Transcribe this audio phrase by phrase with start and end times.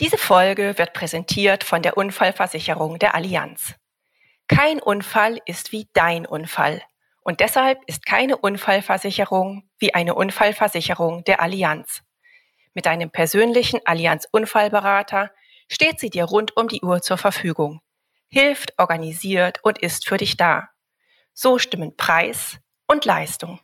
[0.00, 3.74] Diese Folge wird präsentiert von der Unfallversicherung der Allianz.
[4.48, 6.82] Kein Unfall ist wie dein Unfall.
[7.20, 12.02] Und deshalb ist keine Unfallversicherung wie eine Unfallversicherung der Allianz.
[12.72, 15.30] Mit deinem persönlichen Allianz Unfallberater
[15.68, 17.82] steht sie dir rund um die Uhr zur Verfügung,
[18.28, 20.70] hilft, organisiert und ist für dich da.
[21.34, 23.60] So stimmen Preis und Leistung.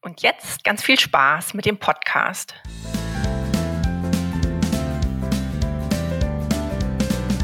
[0.00, 2.54] Und jetzt ganz viel Spaß mit dem Podcast.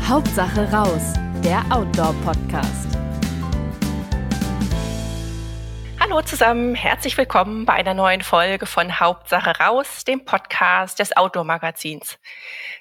[0.08, 2.96] Hauptsache raus, der Outdoor-Podcast.
[5.98, 12.20] Hallo zusammen, herzlich willkommen bei einer neuen Folge von Hauptsache raus, dem Podcast des Outdoor-Magazins.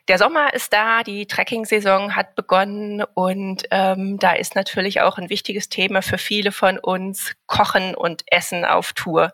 [0.08, 5.32] Der Sommer ist da, die Trekking-Saison hat begonnen und ähm, da ist natürlich auch ein
[5.32, 9.34] wichtiges Thema für viele von uns Kochen und Essen auf Tour.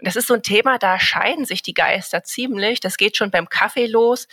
[0.00, 2.80] Und das ist so ein Thema, da scheiden sich die Geister ziemlich.
[2.80, 4.26] Das geht schon beim Kaffee los.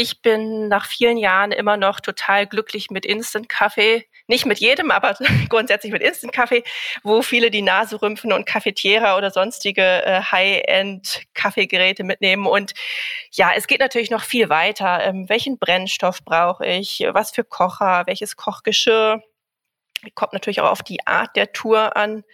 [0.00, 4.06] Ich bin nach vielen Jahren immer noch total glücklich mit Instant-Kaffee.
[4.28, 5.14] Nicht mit jedem, aber
[5.50, 6.64] grundsätzlich mit Instant-Kaffee,
[7.02, 12.46] wo viele die Nase rümpfen und Cafetiera oder sonstige äh, High-End-Kaffeegeräte mitnehmen.
[12.46, 12.72] Und
[13.32, 15.04] ja, es geht natürlich noch viel weiter.
[15.04, 17.04] Ähm, welchen Brennstoff brauche ich?
[17.10, 18.04] Was für Kocher?
[18.06, 19.22] Welches Kochgeschirr?
[20.14, 22.24] Kommt natürlich auch auf die Art der Tour an.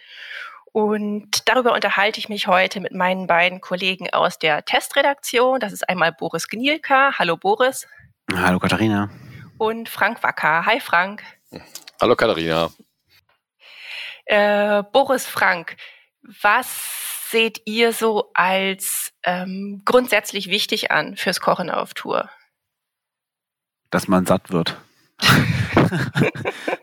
[0.77, 5.59] Und darüber unterhalte ich mich heute mit meinen beiden Kollegen aus der Testredaktion.
[5.59, 7.17] Das ist einmal Boris Gnielka.
[7.17, 7.87] Hallo Boris.
[8.31, 9.09] Hallo Katharina.
[9.57, 10.67] Und Frank Wacker.
[10.67, 11.23] Hi Frank.
[11.99, 12.69] Hallo Katharina.
[14.25, 15.77] Äh, Boris Frank,
[16.21, 22.29] was seht ihr so als ähm, grundsätzlich wichtig an fürs Kochen auf Tour?
[23.89, 24.77] Dass man satt wird.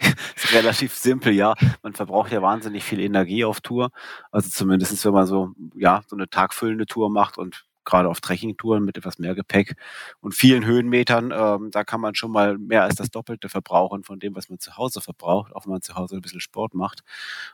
[0.55, 1.55] relativ simpel, ja.
[1.83, 3.91] Man verbraucht ja wahnsinnig viel Energie auf Tour.
[4.31, 8.85] Also zumindestens, wenn man so, ja, so eine tagfüllende Tour macht und gerade auf Trekkingtouren
[8.85, 9.77] mit etwas mehr Gepäck
[10.21, 14.19] und vielen Höhenmetern, ähm, da kann man schon mal mehr als das Doppelte verbrauchen von
[14.19, 17.01] dem, was man zu Hause verbraucht, auch wenn man zu Hause ein bisschen Sport macht.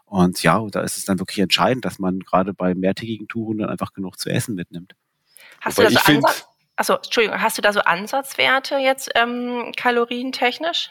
[0.04, 3.70] Und ja, da ist es dann wirklich entscheidend, dass man gerade bei mehrtägigen Touren dann
[3.70, 4.94] einfach genug zu essen mitnimmt.
[5.60, 6.46] Hast Wobei du das so Ansatz?
[6.76, 10.90] Achso, Entschuldigung, hast du da so Ansatzwerte jetzt ähm, kalorientechnisch?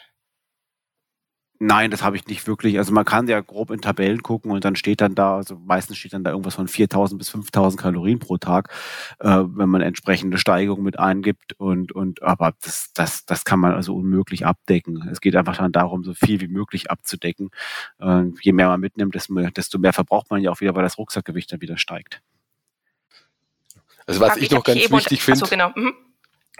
[1.62, 2.78] Nein, das habe ich nicht wirklich.
[2.78, 5.98] Also man kann ja grob in Tabellen gucken und dann steht dann da, also meistens
[5.98, 8.72] steht dann da irgendwas von 4000 bis 5000 Kalorien pro Tag,
[9.18, 13.74] äh, wenn man entsprechende Steigerung mit eingibt und, und, aber das, das, das kann man
[13.74, 15.06] also unmöglich abdecken.
[15.12, 17.50] Es geht einfach dann darum, so viel wie möglich abzudecken.
[17.98, 20.82] Äh, je mehr man mitnimmt, desto mehr, desto mehr verbraucht man ja auch wieder, weil
[20.82, 22.22] das Rucksackgewicht dann wieder steigt.
[24.06, 25.40] Also was ich, ich noch ganz wichtig finde.
[25.40, 25.72] So, genau.
[25.76, 25.92] Mhm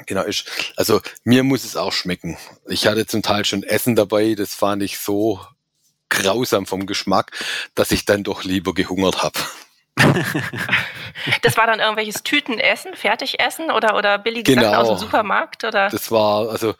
[0.06, 2.37] Genau, ist, also mir muss es auch schmecken.
[2.69, 5.41] Ich hatte zum Teil schon Essen dabei, das fand ich so
[6.09, 7.33] grausam vom Geschmack,
[7.75, 9.38] dass ich dann doch lieber gehungert habe.
[11.43, 14.71] das war dann irgendwelches Tütenessen, Fertigessen oder, oder billige genau.
[14.71, 15.65] Sachen aus dem Supermarkt?
[15.65, 15.88] Oder?
[15.88, 16.75] Das war, also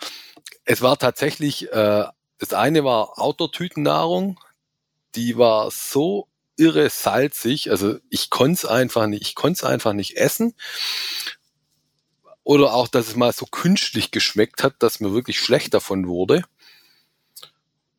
[0.65, 2.05] es war tatsächlich, äh,
[2.39, 4.39] das eine war Outdoor-Tütennahrung,
[5.15, 9.93] die war so irre salzig, also ich konnte es einfach nicht, ich konnte es einfach
[9.93, 10.55] nicht essen.
[12.51, 16.43] Oder auch, dass es mal so künstlich geschmeckt hat, dass mir wirklich schlecht davon wurde.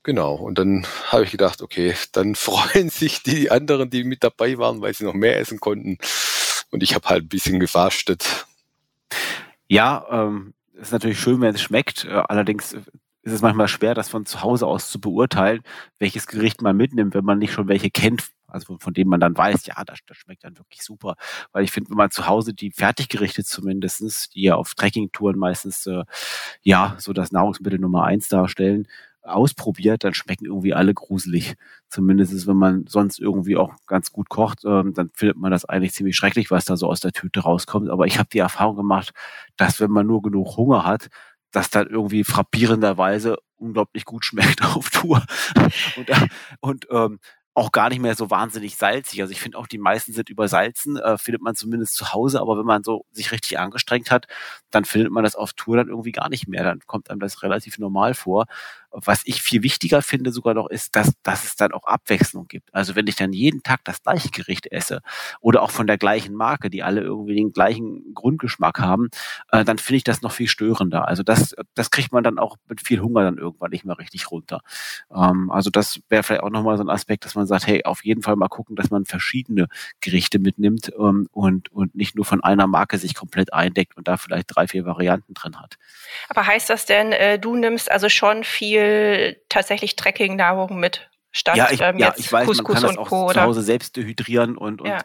[0.03, 4.57] Genau, und dann habe ich gedacht, okay, dann freuen sich die anderen, die mit dabei
[4.57, 6.00] waren, weil sie noch mehr essen konnten.
[6.69, 8.45] Und ich habe halt ein bisschen gefastet.
[9.69, 12.03] Ja, ähm, ist natürlich schön, wenn es schmeckt.
[12.03, 15.63] Äh, allerdings ist es manchmal schwer, das von zu Hause aus zu beurteilen,
[15.97, 19.38] welches Gericht man mitnimmt, wenn man nicht schon welche kennt, also von denen man dann
[19.38, 21.16] weiß, ja, das, das schmeckt dann wirklich super.
[21.51, 25.85] Weil ich finde, wenn man zu Hause die Fertiggerichte zumindestens, die ja auf Trekkingtouren meistens
[25.88, 26.03] äh,
[26.61, 28.88] ja so das Nahrungsmittel Nummer eins darstellen,
[29.23, 31.56] ausprobiert, dann schmecken irgendwie alle gruselig.
[31.90, 35.94] Zumindest wenn man sonst irgendwie auch ganz gut kocht, ähm, dann findet man das eigentlich
[35.94, 37.90] ziemlich schrecklich, was da so aus der Tüte rauskommt.
[37.90, 39.11] Aber ich habe die Erfahrung gemacht,
[39.57, 41.09] dass wenn man nur genug Hunger hat,
[41.51, 45.23] das dann irgendwie frappierenderweise unglaublich gut schmeckt auf Tour.
[45.97, 46.28] Und, äh,
[46.61, 47.19] und ähm,
[47.53, 49.22] auch gar nicht mehr so wahnsinnig salzig.
[49.22, 52.57] Also ich finde auch, die meisten sind übersalzen, äh, findet man zumindest zu Hause, aber
[52.57, 54.28] wenn man so sich richtig angestrengt hat,
[54.72, 56.63] dann findet man das auf Tour dann irgendwie gar nicht mehr.
[56.63, 58.46] Dann kommt einem das relativ normal vor.
[58.91, 62.73] Was ich viel wichtiger finde sogar noch ist, dass, dass es dann auch Abwechslung gibt.
[62.73, 65.02] Also wenn ich dann jeden Tag das gleiche Gericht esse
[65.40, 69.09] oder auch von der gleichen Marke, die alle irgendwie den gleichen Grundgeschmack haben,
[69.52, 71.08] äh, dann finde ich das noch viel störender.
[71.08, 74.29] Also das, das kriegt man dann auch mit viel Hunger dann irgendwann nicht mehr richtig
[74.32, 74.61] runter.
[75.14, 78.03] Ähm, also das wäre vielleicht auch nochmal so ein Aspekt, dass man sagt, hey, auf
[78.03, 79.67] jeden Fall mal gucken, dass man verschiedene
[80.02, 84.17] Gerichte mitnimmt ähm, und, und nicht nur von einer Marke sich komplett eindeckt und da
[84.17, 85.78] vielleicht drei, vier Varianten drin hat.
[86.29, 88.80] Aber heißt das denn, äh, du nimmst also schon viel
[89.49, 91.11] tatsächlich Trekkingnahrung mit?
[91.31, 93.31] statt ja, ich, ähm, ja, jetzt ich weiß, Couscous man kann und das auch Co.
[93.31, 93.41] zu?
[93.41, 94.99] Hause selbst dehydrieren und, und, Ja.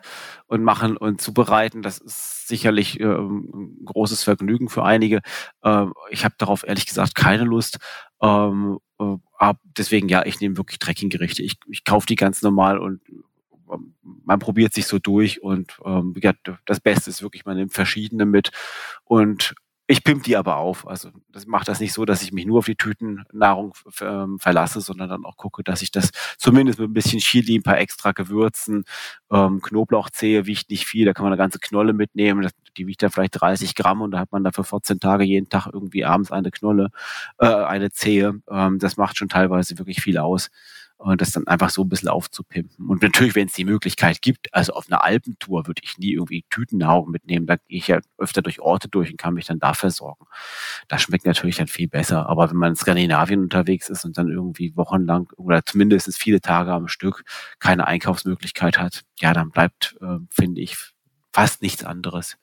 [0.47, 1.83] und machen und zubereiten.
[1.83, 3.51] Das ist sicherlich ähm,
[3.81, 5.21] ein großes Vergnügen für einige.
[5.65, 7.79] Ähm, ich habe darauf ehrlich gesagt keine Lust.
[8.21, 11.43] Ähm, äh, deswegen ja, ich nehme wirklich Trekkinggerichte.
[11.43, 13.03] Ich, ich kaufe die ganz normal und
[13.73, 16.33] ähm, man probiert sich so durch und ähm, ja,
[16.65, 18.51] das Beste ist wirklich, man nimmt verschiedene mit
[19.05, 19.55] und
[19.89, 20.87] ich pimp die aber auf.
[20.87, 24.81] Also das macht das nicht so, dass ich mich nur auf die Tütennahrung ähm, verlasse,
[24.81, 28.13] sondern dann auch gucke, dass ich das zumindest mit ein bisschen Chili, ein paar extra
[28.13, 28.85] Gewürzen,
[29.31, 33.03] ähm, Knoblauchzehe wiegt nicht viel, da kann man eine ganze Knolle mitnehmen, das, die wiegt
[33.03, 36.33] dann vielleicht 30 Gramm und da hat man dafür 14 Tage jeden Tag irgendwie abends
[36.33, 36.91] eine Knolle,
[37.39, 38.41] äh, eine Zehe.
[38.51, 40.51] Ähm, das macht schon teilweise wirklich viel aus
[40.99, 42.89] und das dann einfach so ein bisschen aufzupimpen.
[42.89, 46.45] Und natürlich, wenn es die Möglichkeit gibt, also auf einer Alpentour würde ich nie irgendwie
[46.51, 47.47] Tütennahrung mitnehmen.
[47.47, 50.27] Da gehe ich ja öfter durch Orte durch und kann mich dann da versorgen.
[50.89, 52.29] Das schmeckt natürlich dann viel besser.
[52.29, 56.73] Aber wenn man in Skandinavien unterwegs ist und dann irgendwie wochenlang oder zumindest viele Tage
[56.73, 57.25] am Stück
[57.59, 60.77] keine Einkaufsmöglichkeit hat, ja, dann bleibt, äh, finde ich,
[61.33, 62.37] fast nichts anderes.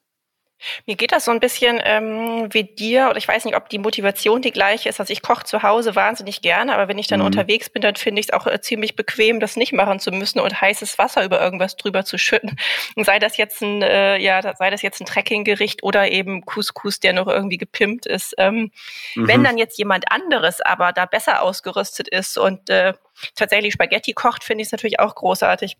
[0.85, 3.79] Mir geht das so ein bisschen ähm, wie dir, oder ich weiß nicht, ob die
[3.79, 4.99] Motivation die gleiche ist.
[4.99, 7.25] Also ich koche zu Hause wahnsinnig gerne, aber wenn ich dann Mhm.
[7.27, 10.39] unterwegs bin, dann finde ich es auch äh, ziemlich bequem, das nicht machen zu müssen
[10.39, 12.57] und heißes Wasser über irgendwas drüber zu schütten.
[12.95, 16.99] Und sei das jetzt ein, äh, ja, sei das jetzt ein Trekkinggericht oder eben Couscous,
[16.99, 18.35] der noch irgendwie gepimpt ist.
[18.37, 18.71] Ähm,
[19.15, 19.43] Wenn Mhm.
[19.43, 22.93] dann jetzt jemand anderes aber da besser ausgerüstet ist und äh,
[23.35, 25.77] tatsächlich Spaghetti kocht, finde ich es natürlich auch großartig.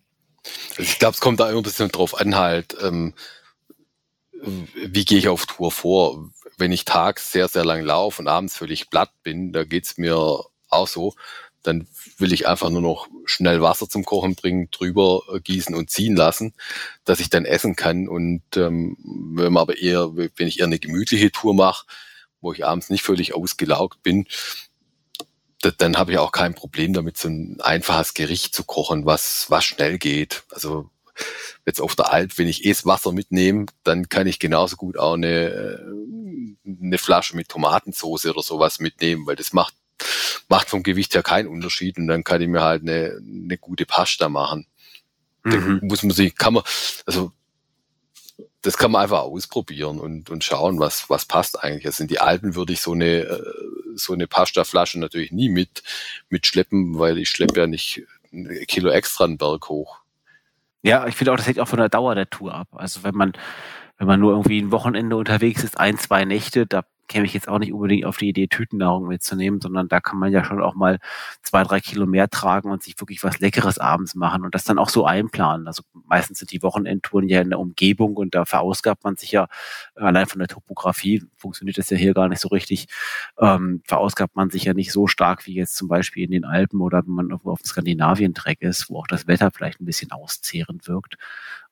[0.72, 3.14] Also ich glaube, es kommt da immer ein bisschen drauf an, halt, ähm,
[4.76, 6.30] wie gehe ich auf Tour vor.
[6.58, 10.18] Wenn ich tags sehr, sehr lang laufe und abends völlig platt bin, da geht's mir
[10.70, 11.16] auch so,
[11.64, 11.88] dann
[12.18, 16.16] will ich einfach nur noch schnell Wasser zum Kochen bringen, drüber äh, gießen und ziehen
[16.16, 16.54] lassen,
[17.06, 18.08] dass ich dann essen kann.
[18.08, 18.98] Und ähm,
[19.36, 21.86] wenn man aber eher, wenn ich eher eine gemütliche Tour mache,
[22.42, 24.28] wo ich abends nicht völlig ausgelaugt bin,
[25.62, 29.46] da- dann habe ich auch kein Problem damit, so ein einfaches Gericht zu kochen, was,
[29.50, 30.44] was schnell geht.
[30.52, 30.90] Also
[31.66, 34.98] jetzt auf der Alp, wenn ich eh das Wasser mitnehme, dann kann ich genauso gut
[34.98, 35.80] auch eine, äh,
[36.82, 39.76] eine Flasche mit Tomatensauce oder sowas mitnehmen, weil das macht,
[40.50, 43.86] macht vom Gewicht her keinen Unterschied und dann kann ich mir halt eine, eine gute
[43.86, 44.68] Pasta machen.
[45.44, 45.82] Da Mhm.
[45.84, 46.64] muss man sich, kann man,
[47.06, 47.32] also
[48.62, 51.86] das kann man einfach ausprobieren und, und schauen, was, was passt eigentlich.
[51.86, 53.44] Also in die Alpen würde ich so eine, äh,
[53.96, 55.84] so eine Pasta-Flasche natürlich nie mit,
[56.30, 60.00] mitschleppen, weil ich schleppe ja nicht ein Kilo extra einen Berg hoch.
[60.86, 62.68] Ja, ich finde auch, das hängt auch von der Dauer der Tour ab.
[62.74, 63.32] Also wenn man,
[63.98, 67.48] wenn man nur irgendwie ein Wochenende unterwegs ist, ein, zwei Nächte, da käme ich jetzt
[67.48, 70.76] auch nicht unbedingt auf die Idee, Tütennahrung mitzunehmen, sondern da kann man ja schon auch
[70.76, 71.00] mal
[71.42, 74.80] zwei, drei Kilo mehr tragen und sich wirklich was Leckeres abends machen und das dann
[74.80, 75.68] auch so einplanen.
[75.68, 79.48] Also meistens sind die Wochenendtouren ja in der Umgebung und da verausgabt man sich ja
[79.96, 82.88] allein von der Topografie, funktioniert das ja hier gar nicht so richtig,
[83.40, 86.82] ähm, verausgabt man sich ja nicht so stark wie jetzt zum Beispiel in den Alpen
[86.82, 90.88] oder wenn man auf dem Skandinavien-Track ist, wo auch das Wetter vielleicht ein bisschen auszehrend
[90.88, 91.18] wirkt.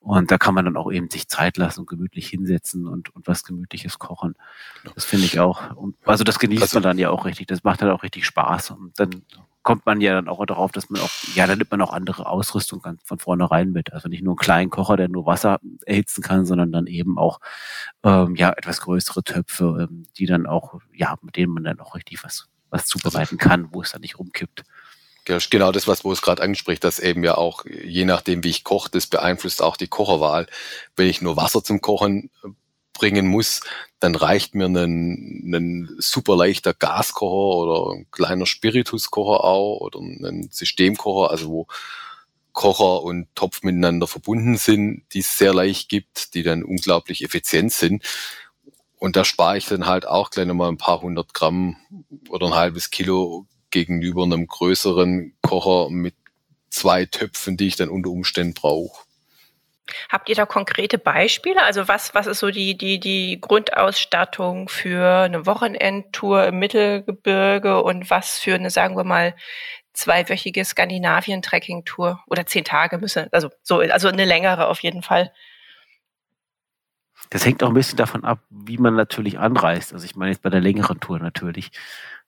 [0.02, 3.28] Und da kann man dann auch eben sich Zeit lassen und gemütlich hinsetzen und, und
[3.28, 4.36] was Gemütliches kochen.
[4.96, 5.76] Das finde ich auch.
[5.76, 7.46] Und, also das genießt Also- man dann ja auch richtig.
[7.48, 8.72] Das macht dann auch richtig Spaß.
[8.72, 9.22] Und dann
[9.62, 12.26] kommt man ja dann auch darauf, dass man auch, ja, dann nimmt man auch andere
[12.26, 13.94] Ausrüstung ganz von vornherein mit.
[13.94, 17.40] Also nicht nur einen kleinen Kocher, der nur Wasser erhitzen kann, sondern dann eben auch
[18.02, 21.94] ähm, ja etwas größere Töpfe, ähm, die dann auch, ja, mit denen man dann auch
[21.94, 24.64] richtig was, was zubereiten kann, wo es dann nicht rumkippt.
[25.26, 28.64] Genau das, was wo es gerade anspricht, dass eben ja auch, je nachdem, wie ich
[28.64, 30.48] koche, das beeinflusst auch die Kocherwahl.
[30.96, 32.50] Wenn ich nur Wasser zum Kochen äh,
[32.94, 33.62] bringen muss,
[34.00, 40.50] dann reicht mir ein, ein super leichter Gaskocher oder ein kleiner Spirituskocher auch oder ein
[40.52, 41.68] Systemkocher, also wo
[42.54, 47.72] Kocher und Topf miteinander verbunden sind, die es sehr leicht gibt, die dann unglaublich effizient
[47.72, 48.04] sind.
[48.98, 51.78] Und da spare ich dann halt auch gleich nochmal ein paar hundert Gramm
[52.30, 56.16] oder ein halbes Kilo gegenüber einem größeren Kocher mit
[56.70, 59.04] zwei Töpfen, die ich dann unter Umständen brauche.
[60.10, 61.64] Habt ihr da konkrete Beispiele?
[61.64, 68.10] Also was, was ist so die, die, die Grundausstattung für eine Wochenendtour im Mittelgebirge und
[68.10, 69.36] was für eine, sagen wir mal,
[69.94, 75.34] zweiwöchige Skandinavien-Trekking-Tour oder zehn Tage müssen, also so, also eine längere auf jeden Fall.
[77.30, 79.94] Das hängt auch ein bisschen davon ab, wie man natürlich anreist.
[79.94, 81.72] Also ich meine jetzt bei der längeren Tour natürlich.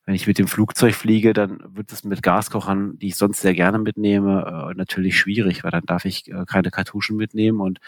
[0.06, 3.54] Wenn ich mit dem Flugzeug fliege, dann wird es mit Gaskochern, die ich sonst sehr
[3.54, 7.80] gerne mitnehme, äh, natürlich schwierig, weil dann darf ich äh, keine Kartuschen mitnehmen und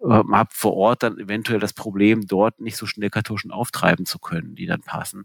[0.00, 4.18] äh, habe vor Ort dann eventuell das Problem, dort nicht so schnell Kartuschen auftreiben zu
[4.18, 5.24] können, die dann passen.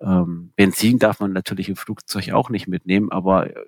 [0.00, 3.66] Ähm, Benzin darf man natürlich im Flugzeug auch nicht mitnehmen, aber äh,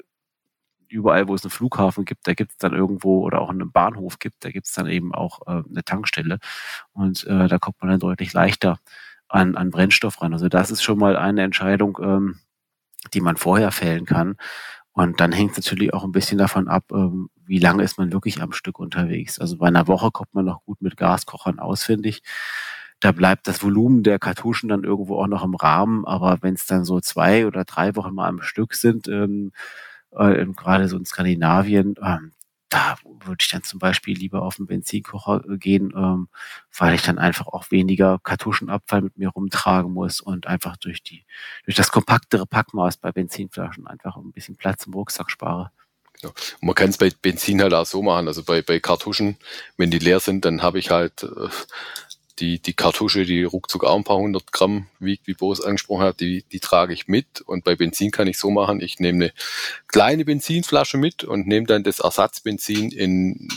[0.89, 4.19] überall, wo es einen Flughafen gibt, da gibt es dann irgendwo oder auch einen Bahnhof
[4.19, 6.41] gibt, da gibt es dann eben auch eine Tankstelle
[6.93, 8.81] und da kommt man dann deutlich leichter
[9.31, 10.33] an, an Brennstoff ran.
[10.33, 12.39] Also das ist schon mal eine Entscheidung, ähm,
[13.15, 14.37] die man vorher fällen kann.
[14.93, 18.13] Und dann hängt es natürlich auch ein bisschen davon ab, ähm, wie lange ist man
[18.13, 19.39] wirklich am Stück unterwegs.
[19.39, 22.23] Also bei einer Woche kommt man noch gut mit Gaskochern aus, finde ich.
[23.01, 26.05] Da bleibt das Volumen der Kartuschen dann irgendwo auch noch im Rahmen.
[26.05, 29.53] Aber wenn es dann so zwei oder drei Wochen mal am Stück sind, ähm,
[30.13, 32.33] äh, gerade so in Skandinavien, ähm,
[32.71, 36.29] da würde ich dann zum Beispiel lieber auf den Benzinkocher gehen, ähm,
[36.77, 41.25] weil ich dann einfach auch weniger Kartuschenabfall mit mir rumtragen muss und einfach durch die
[41.65, 45.73] durch das kompaktere Packmaß bei Benzinflaschen einfach ein bisschen Platz im Rucksack spare.
[46.21, 46.33] Genau.
[46.61, 48.29] Man kann es bei Benzin halt auch so machen.
[48.29, 49.37] Also bei, bei Kartuschen,
[49.77, 51.49] wenn die leer sind, dann habe ich halt äh,
[52.41, 56.21] die, die Kartusche, die ruckzuck auch ein paar hundert Gramm wiegt, wie Boris angesprochen hat,
[56.21, 57.41] die, die trage ich mit.
[57.43, 59.33] Und bei Benzin kann ich so machen, ich nehme eine
[59.87, 63.49] kleine Benzinflasche mit und nehme dann das Ersatzbenzin in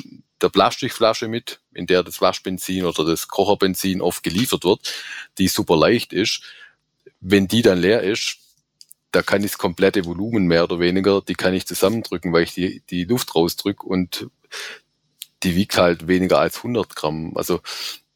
[0.42, 4.94] der Plastikflasche mit, in der das Waschbenzin oder das Kocherbenzin oft geliefert wird,
[5.38, 6.42] die super leicht ist.
[7.22, 8.38] Wenn die dann leer ist,
[9.12, 12.54] da kann ich das komplette Volumen mehr oder weniger, die kann ich zusammendrücken, weil ich
[12.54, 14.28] die, die Luft rausdrücke und
[15.44, 17.34] die wiegt halt weniger als 100 Gramm.
[17.36, 17.62] Also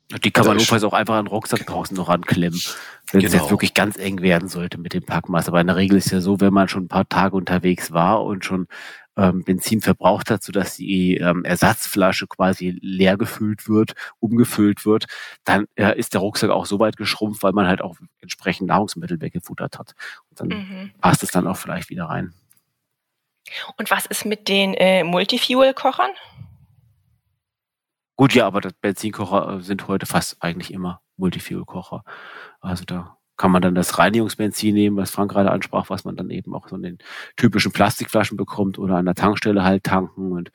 [0.09, 1.73] die kann also man notfalls auch einfach an den Rucksack genau.
[1.73, 2.61] draußen noch ranklemmen,
[3.11, 3.27] wenn genau.
[3.27, 5.49] es jetzt wirklich ganz eng werden sollte mit dem Packmaß.
[5.49, 8.23] Aber in der Regel ist ja so, wenn man schon ein paar Tage unterwegs war
[8.23, 8.67] und schon
[9.17, 15.07] ähm, Benzin verbraucht hat, sodass die ähm, Ersatzflasche quasi leer gefüllt wird, umgefüllt wird,
[15.43, 19.19] dann äh, ist der Rucksack auch so weit geschrumpft, weil man halt auch entsprechend Nahrungsmittel
[19.19, 19.93] weggefuttert hat.
[20.29, 20.91] Und dann mhm.
[21.01, 22.33] passt es dann auch vielleicht wieder rein.
[23.77, 26.11] Und was ist mit den äh, Multifuel-Kochern?
[28.17, 32.03] Gut, ja, aber Benzinkocher äh, sind heute fast eigentlich immer Multifuel-Kocher.
[32.61, 36.31] Also da kann man dann das Reinigungsbenzin nehmen, was Frank gerade ansprach, was man dann
[36.31, 36.97] eben auch so in den
[37.35, 40.31] typischen Plastikflaschen bekommt oder an der Tankstelle halt tanken.
[40.31, 40.49] Und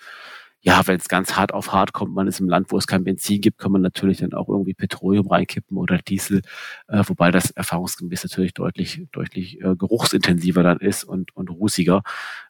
[0.61, 3.05] ja, wenn es ganz hart auf hart kommt, man ist im Land, wo es kein
[3.05, 6.43] Benzin gibt, kann man natürlich dann auch irgendwie Petroleum reinkippen oder Diesel,
[6.89, 12.03] äh, wobei das erfahrungsgemäß natürlich deutlich, deutlich äh, geruchsintensiver dann ist und, und rußiger.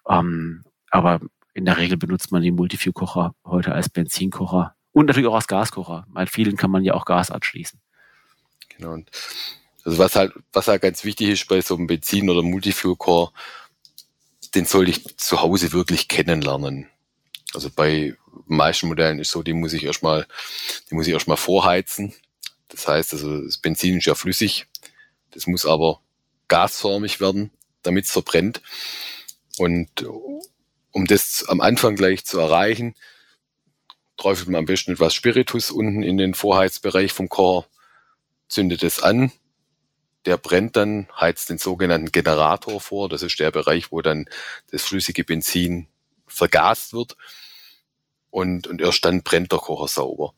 [0.09, 1.21] Ähm, aber
[1.52, 6.07] in der Regel benutzt man die Multifuel-Kocher heute als Benzinkocher und natürlich auch als Gaskocher.
[6.09, 7.81] Bei vielen kann man ja auch Gas anschließen.
[8.77, 8.99] Genau.
[9.85, 13.33] Also was halt, was halt ganz wichtig ist bei so einem Benzin- oder Multifuel-Core,
[14.55, 16.89] den sollte ich zu Hause wirklich kennenlernen.
[17.55, 18.15] Also bei
[18.47, 20.27] meisten Modellen ist so, die muss ich erstmal,
[20.91, 22.15] die muss ich erstmal vorheizen.
[22.69, 24.67] Das heißt, also das Benzin ist ja flüssig.
[25.31, 26.01] Das muss aber
[26.49, 27.51] gasförmig werden,
[27.83, 28.63] damit es verbrennt.
[29.59, 30.07] Und
[30.93, 32.95] um das am Anfang gleich zu erreichen,
[34.23, 37.67] träufelt man am besten etwas Spiritus unten in den Vorheizbereich vom Kocher,
[38.49, 39.33] zündet es an.
[40.26, 43.09] Der brennt dann, heizt den sogenannten Generator vor.
[43.09, 44.26] Das ist der Bereich, wo dann
[44.71, 45.88] das flüssige Benzin
[46.29, 47.17] vergast wird.
[48.31, 50.35] Und, und erst dann brennt der Kocher sauber.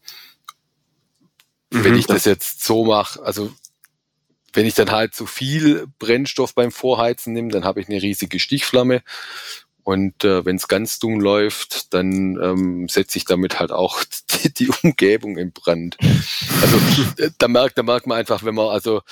[1.71, 3.53] Mhm, wenn ich das jetzt so mache, also
[4.55, 8.41] wenn ich dann halt zu viel Brennstoff beim Vorheizen nehme, dann habe ich eine riesige
[8.41, 9.03] Stichflamme
[9.85, 14.53] und äh, wenn es ganz dumm läuft, dann ähm, setze ich damit halt auch die,
[14.53, 15.99] die Umgebung in Brand.
[16.63, 16.79] Also
[17.23, 19.03] äh, da merkt, da merkt man einfach, wenn man also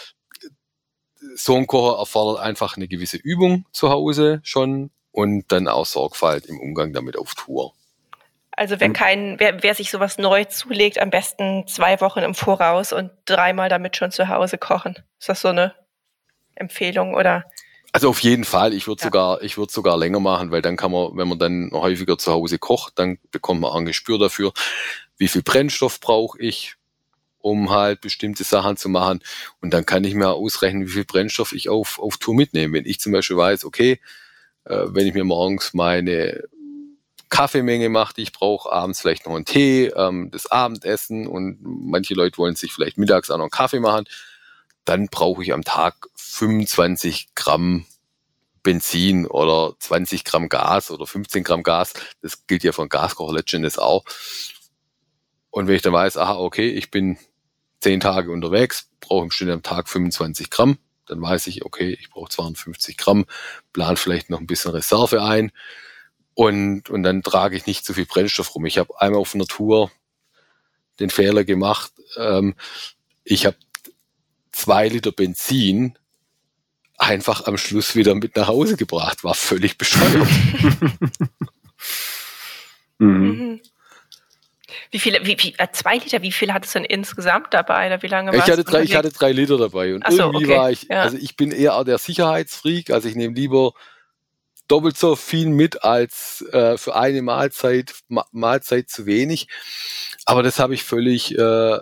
[1.37, 6.47] so ein Kocher erfordert einfach eine gewisse Übung zu Hause schon und dann auch Sorgfalt
[6.47, 7.75] im Umgang damit auf Tour.
[8.53, 12.93] Also wer kein, wer, wer sich sowas neu zulegt, am besten zwei Wochen im Voraus
[12.93, 14.97] und dreimal damit schon zu Hause kochen.
[15.19, 15.75] Ist das so eine
[16.55, 17.45] Empfehlung oder?
[17.93, 18.73] Also auf jeden Fall.
[18.73, 19.07] Ich würde ja.
[19.07, 22.33] sogar, ich würde sogar länger machen, weil dann kann man, wenn man dann häufiger zu
[22.33, 24.53] Hause kocht, dann bekommt man ein Gespür dafür,
[25.19, 26.77] wie viel Brennstoff brauche ich,
[27.39, 29.21] um halt bestimmte Sachen zu machen.
[29.61, 32.75] Und dann kann ich mir ausrechnen, wie viel Brennstoff ich auf, auf Tour mitnehme.
[32.79, 34.01] Wenn ich zum Beispiel weiß, okay,
[34.65, 36.45] äh, wenn ich mir morgens meine
[37.29, 42.15] Kaffeemenge mache, die ich brauche, abends vielleicht noch einen Tee, ähm, das Abendessen und manche
[42.15, 44.07] Leute wollen sich vielleicht mittags auch noch einen Kaffee machen,
[44.85, 47.87] dann brauche ich am Tag 25 Gramm
[48.63, 51.95] Benzin oder 20 Gramm Gas oder 15 Gramm Gas.
[52.21, 54.05] Das gilt ja von Gaskocher letztendlich auch.
[55.51, 57.19] Und wenn ich dann weiß, aha, okay, ich bin
[57.81, 62.11] zehn Tage unterwegs, brauche im Schnitt am Tag 25 Gramm, dann weiß ich, okay, ich
[62.11, 63.27] brauche 52 Gramm,
[63.73, 65.53] plan vielleicht noch ein bisschen Reserve ein
[66.35, 68.65] und, und dann trage ich nicht zu viel Brennstoff rum.
[68.67, 69.91] Ich habe einmal auf Natur
[71.01, 71.93] den Fehler gemacht.
[72.17, 72.55] Ähm,
[73.25, 73.57] ich habe
[74.53, 75.99] zwei Liter Benzin
[76.99, 79.25] einfach am Schluss wieder mit nach Hause gebracht.
[79.25, 80.29] War völlig bescheuert.
[82.99, 83.09] Mhm.
[83.09, 83.61] mhm.
[84.93, 87.87] Wie viele, wie, wie, äh, zwei Liter, wie viel hattest du denn insgesamt dabei?
[87.87, 90.57] Oder wie lange ich hatte drei, Ich hatte drei Liter dabei und so, irgendwie okay.
[90.57, 91.03] war ich, ja.
[91.03, 93.73] also ich bin eher der Sicherheitsfreak, also ich nehme lieber
[94.69, 99.49] doppelt so viel mit als äh, für eine Mahlzeit, Ma Mahlzeit zu wenig.
[100.27, 101.79] Aber das habe ich völlig äh,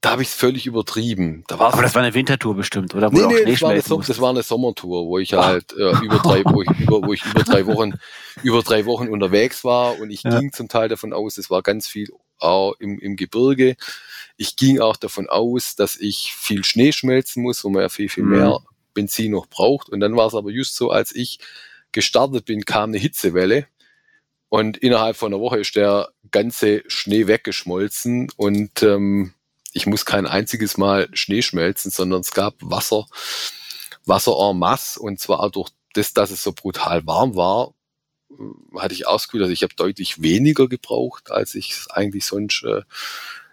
[0.00, 1.44] da habe ich es völlig übertrieben.
[1.46, 3.10] Da Aber das war eine Wintertour bestimmt, oder?
[3.10, 6.42] Nee, nee, das war, eine, das war, eine, Sommertour, wo ich halt äh, über drei,
[6.44, 7.92] wo ich über, wo ich über drei Wochen,
[8.42, 10.38] über drei Wochen unterwegs war und ich ja.
[10.38, 13.76] ging zum Teil davon aus, es war ganz viel auch im, im Gebirge.
[14.38, 18.08] Ich ging auch davon aus, dass ich viel Schnee schmelzen muss, wo man ja viel,
[18.08, 18.38] viel mhm.
[18.38, 18.58] mehr
[18.94, 19.90] Benzin noch braucht.
[19.90, 21.40] Und dann war es aber just so, als ich
[21.92, 23.66] gestartet bin, kam eine Hitzewelle.
[24.48, 29.34] Und innerhalb von einer Woche ist der ganze Schnee weggeschmolzen und ähm,
[29.72, 33.06] ich muss kein einziges Mal Schnee schmelzen, sondern es gab Wasser,
[34.04, 37.74] Wasser en masse und zwar durch das, dass es so brutal warm war,
[38.30, 42.64] äh, hatte ich ausgeführt, also ich habe deutlich weniger gebraucht, als ich es eigentlich sonst,
[42.64, 42.82] äh,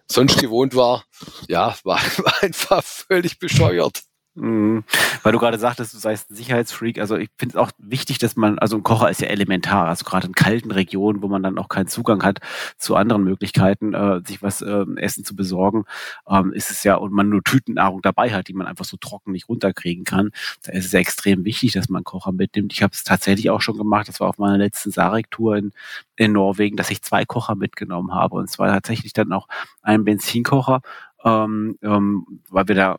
[0.08, 1.06] sonst gewohnt war.
[1.48, 4.04] Ja, war, war einfach völlig bescheuert.
[4.38, 4.84] Mhm.
[5.24, 7.00] Weil du gerade sagtest, du seist ein Sicherheitsfreak.
[7.00, 10.06] Also ich finde es auch wichtig, dass man, also ein Kocher ist ja elementar, also
[10.06, 12.40] gerade in kalten Regionen, wo man dann auch keinen Zugang hat
[12.78, 15.86] zu anderen Möglichkeiten, äh, sich was äh, Essen zu besorgen,
[16.30, 19.32] ähm, ist es ja, und man nur Tütennahrung dabei hat, die man einfach so trocken
[19.32, 20.30] nicht runterkriegen kann.
[20.64, 22.74] Da ist es ja extrem wichtig, dass man einen Kocher mitnimmt.
[22.74, 25.72] Ich habe es tatsächlich auch schon gemacht, das war auf meiner letzten Sarek-Tour in,
[26.16, 28.36] in Norwegen, dass ich zwei Kocher mitgenommen habe.
[28.36, 29.48] Und zwar tatsächlich dann auch
[29.82, 30.82] einen Benzinkocher,
[31.24, 32.98] ähm, ähm, weil wir da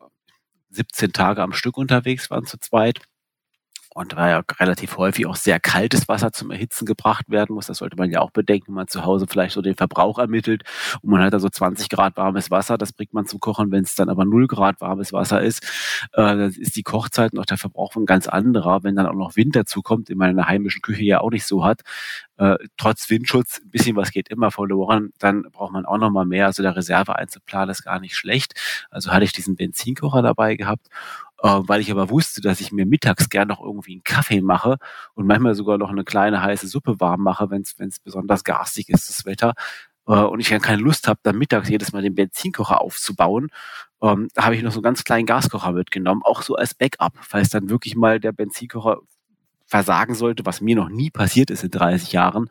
[0.71, 3.01] 17 Tage am Stück unterwegs waren zu zweit
[3.99, 7.67] und da ja relativ häufig auch sehr kaltes Wasser zum Erhitzen gebracht werden muss.
[7.67, 10.63] Das sollte man ja auch bedenken, wenn man zu Hause vielleicht so den Verbrauch ermittelt
[11.03, 13.73] und man hat da so 20 Grad warmes Wasser, das bringt man zum Kochen.
[13.73, 15.65] Wenn es dann aber 0 Grad warmes Wasser ist,
[16.13, 18.85] äh, dann ist die Kochzeit und auch der Verbrauch ein ganz anderer.
[18.85, 21.31] Wenn dann auch noch Wind dazu kommt, den man in der heimischen Küche ja auch
[21.31, 21.83] nicht so hat,
[22.37, 26.25] äh, trotz Windschutz, ein bisschen was geht immer verloren, dann braucht man auch noch mal
[26.25, 26.47] mehr.
[26.47, 28.55] Also der Reserve einzuplanen ist gar nicht schlecht.
[28.91, 30.87] Also hatte ich diesen Benzinkocher dabei gehabt
[31.43, 34.79] äh, weil ich aber wusste, dass ich mir mittags gern noch irgendwie einen Kaffee mache
[35.15, 39.09] und manchmal sogar noch eine kleine heiße Suppe warm mache, wenn es besonders garstig ist,
[39.09, 39.55] das Wetter.
[40.07, 43.49] Äh, und ich dann keine Lust habe, dann mittags jedes Mal den Benzinkocher aufzubauen,
[44.03, 47.15] ähm, da habe ich noch so einen ganz kleinen Gaskocher mitgenommen, auch so als Backup,
[47.21, 48.99] falls dann wirklich mal der Benzinkocher
[49.69, 52.49] versagen sollte, was mir noch nie passiert ist in 30 Jahren,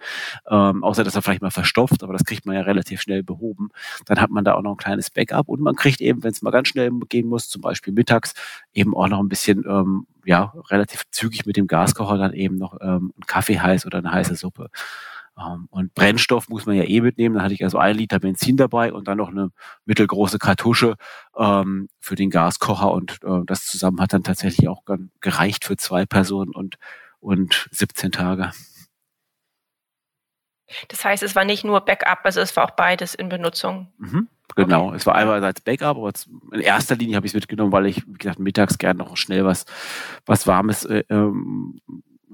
[0.50, 3.70] ähm, außer dass er vielleicht mal verstopft, aber das kriegt man ja relativ schnell behoben.
[4.06, 6.42] Dann hat man da auch noch ein kleines Backup und man kriegt eben, wenn es
[6.42, 8.34] mal ganz schnell gehen muss, zum Beispiel mittags,
[8.74, 12.78] eben auch noch ein bisschen, ähm, ja, relativ zügig mit dem Gaskocher dann eben noch
[12.82, 14.70] ähm, einen Kaffee heiß oder eine heiße Suppe.
[15.40, 17.36] Ähm, und Brennstoff muss man ja eh mitnehmen.
[17.36, 19.50] Da hatte ich also ein Liter Benzin dabei und dann noch eine
[19.86, 20.96] mittelgroße Kartusche
[21.38, 22.92] ähm, für den Gaskocher.
[22.92, 24.84] Und äh, das zusammen hat dann tatsächlich auch
[25.22, 26.78] gereicht für zwei Personen und
[27.20, 28.52] und 17 Tage.
[30.90, 33.88] Das heißt, es war nicht nur Backup, also es war auch beides in Benutzung.
[33.98, 34.98] Mhm, genau, okay.
[34.98, 36.12] es war einmal als Backup, aber
[36.52, 39.46] in erster Linie habe ich es mitgenommen, weil ich, wie gesagt, mittags gerne noch schnell
[39.46, 39.66] was,
[40.26, 41.80] was Warmes äh, ähm,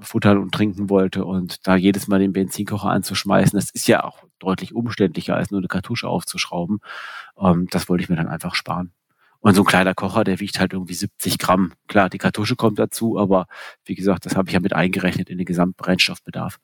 [0.00, 4.24] futtern und trinken wollte und da jedes Mal den Benzinkocher anzuschmeißen, das ist ja auch
[4.40, 6.80] deutlich umständlicher, als nur eine Kartusche aufzuschrauben.
[7.38, 8.92] Ähm, das wollte ich mir dann einfach sparen.
[9.44, 11.74] Und so ein kleiner Kocher, der wiegt halt irgendwie 70 Gramm.
[11.86, 13.46] Klar, die Kartusche kommt dazu, aber
[13.84, 16.58] wie gesagt, das habe ich ja mit eingerechnet in den Gesamtbrennstoffbedarf.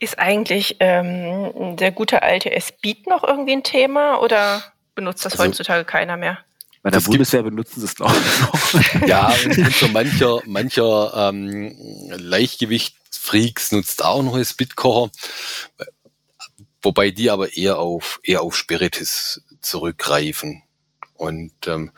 [0.00, 4.62] Ist eigentlich ähm, der gute alte Speed noch irgendwie ein Thema oder
[4.94, 6.40] benutzt das also, heutzutage keiner mehr?
[6.82, 9.02] Bei der das Bundeswehr benutzen sie es glaube ich noch.
[9.08, 11.74] ja, und so mancher, mancher ähm,
[12.18, 15.10] Leichtgewicht-Freaks nutzt auch noch Speedkocher,
[16.82, 20.64] wobei die aber eher auf, eher auf Spiritus zurückgreifen.
[21.20, 21.92] Und ähm,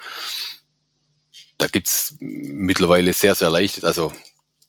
[1.56, 4.12] da gibt's mittlerweile sehr, sehr leicht, also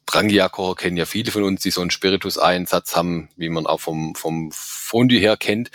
[0.06, 4.14] Drangia-Kocher kennen ja viele von uns, die so einen Spiritus-Einsatz haben, wie man auch vom,
[4.14, 5.72] vom Fondue her kennt.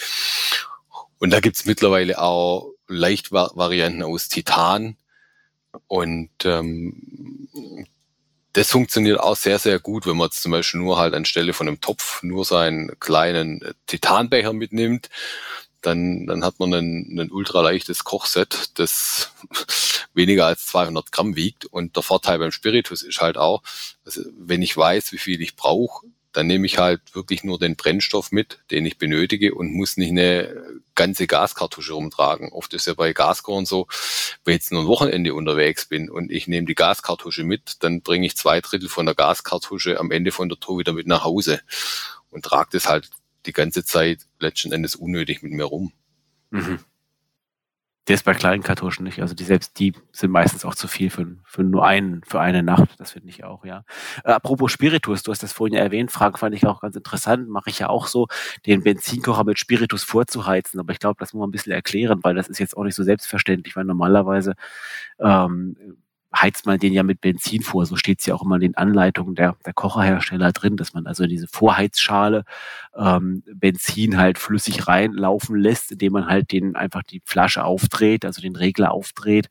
[1.19, 4.97] Und da gibt's mittlerweile auch Leichtvarianten aus Titan.
[5.89, 7.89] Und ähm,
[8.53, 11.67] das funktioniert auch sehr, sehr gut, wenn man jetzt zum Beispiel nur halt anstelle von
[11.67, 15.09] einem Topf nur seinen kleinen Titanbecher mitnimmt
[15.81, 19.33] dann, dann hat man ein, ein ultraleichtes Kochset, das
[20.15, 21.67] weniger als 200 Gramm wiegt.
[21.67, 23.63] Und der Vorteil beim Spiritus ist halt auch,
[24.05, 27.75] also wenn ich weiß, wie viel ich brauche, dann nehme ich halt wirklich nur den
[27.75, 32.53] Brennstoff mit, den ich benötige und muss nicht eine ganze Gaskartusche rumtragen.
[32.53, 33.87] Oft ist ja bei Gaskoren so,
[34.45, 38.03] wenn ich jetzt nur ein Wochenende unterwegs bin und ich nehme die Gaskartusche mit, dann
[38.03, 41.25] bringe ich zwei Drittel von der Gaskartusche am Ende von der Tour wieder mit nach
[41.25, 41.61] Hause
[42.31, 43.11] und trage das halt
[43.49, 45.93] die ganze Zeit letzten Endes unnötig mit mir rum.
[46.51, 46.79] Mhm.
[48.09, 49.21] Der ist bei kleinen Kartuschen nicht.
[49.21, 52.63] Also die selbst die sind meistens auch zu viel für, für nur einen, für eine
[52.63, 52.99] Nacht.
[52.99, 53.85] Das finde ich auch, ja.
[54.25, 57.51] Äh, apropos Spiritus, du hast das vorhin ja erwähnt, Frage fand ich auch ganz interessant.
[57.51, 58.27] Mache ich ja auch so,
[58.65, 60.81] den Benzinkocher mit Spiritus vorzuheizen.
[60.81, 62.95] Aber ich glaube, das muss man ein bisschen erklären, weil das ist jetzt auch nicht
[62.95, 64.55] so selbstverständlich, weil normalerweise
[65.19, 65.77] ähm,
[66.35, 67.87] heizt man den ja mit Benzin vor.
[67.87, 71.07] So steht es ja auch immer in den Anleitungen der, der Kocherhersteller drin, dass man
[71.07, 72.45] also in diese Vorheizschale
[72.97, 78.43] ähm, Benzin halt flüssig reinlaufen lässt, indem man halt den einfach die Flasche aufdreht, also
[78.43, 79.49] den Regler aufdreht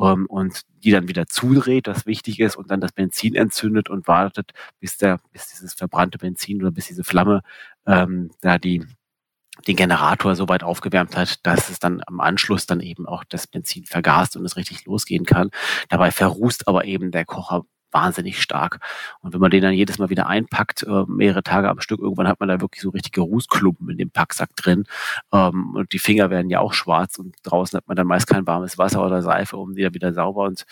[0.00, 4.06] ähm, und die dann wieder zudreht, das wichtig ist, und dann das Benzin entzündet und
[4.06, 7.42] wartet, bis der, bis dieses verbrannte Benzin oder bis diese Flamme
[7.86, 8.84] ähm, da die
[9.66, 13.46] den Generator so weit aufgewärmt hat, dass es dann am Anschluss dann eben auch das
[13.46, 15.50] Benzin vergast und es richtig losgehen kann.
[15.88, 18.80] Dabei verrußt aber eben der Kocher wahnsinnig stark.
[19.20, 22.28] Und wenn man den dann jedes Mal wieder einpackt, äh, mehrere Tage am Stück, irgendwann
[22.28, 24.84] hat man da wirklich so richtige Rußklumpen in dem Packsack drin.
[25.32, 28.46] Ähm, und die Finger werden ja auch schwarz und draußen hat man dann meist kein
[28.46, 30.64] warmes Wasser oder Seife, um die dann wieder sauber und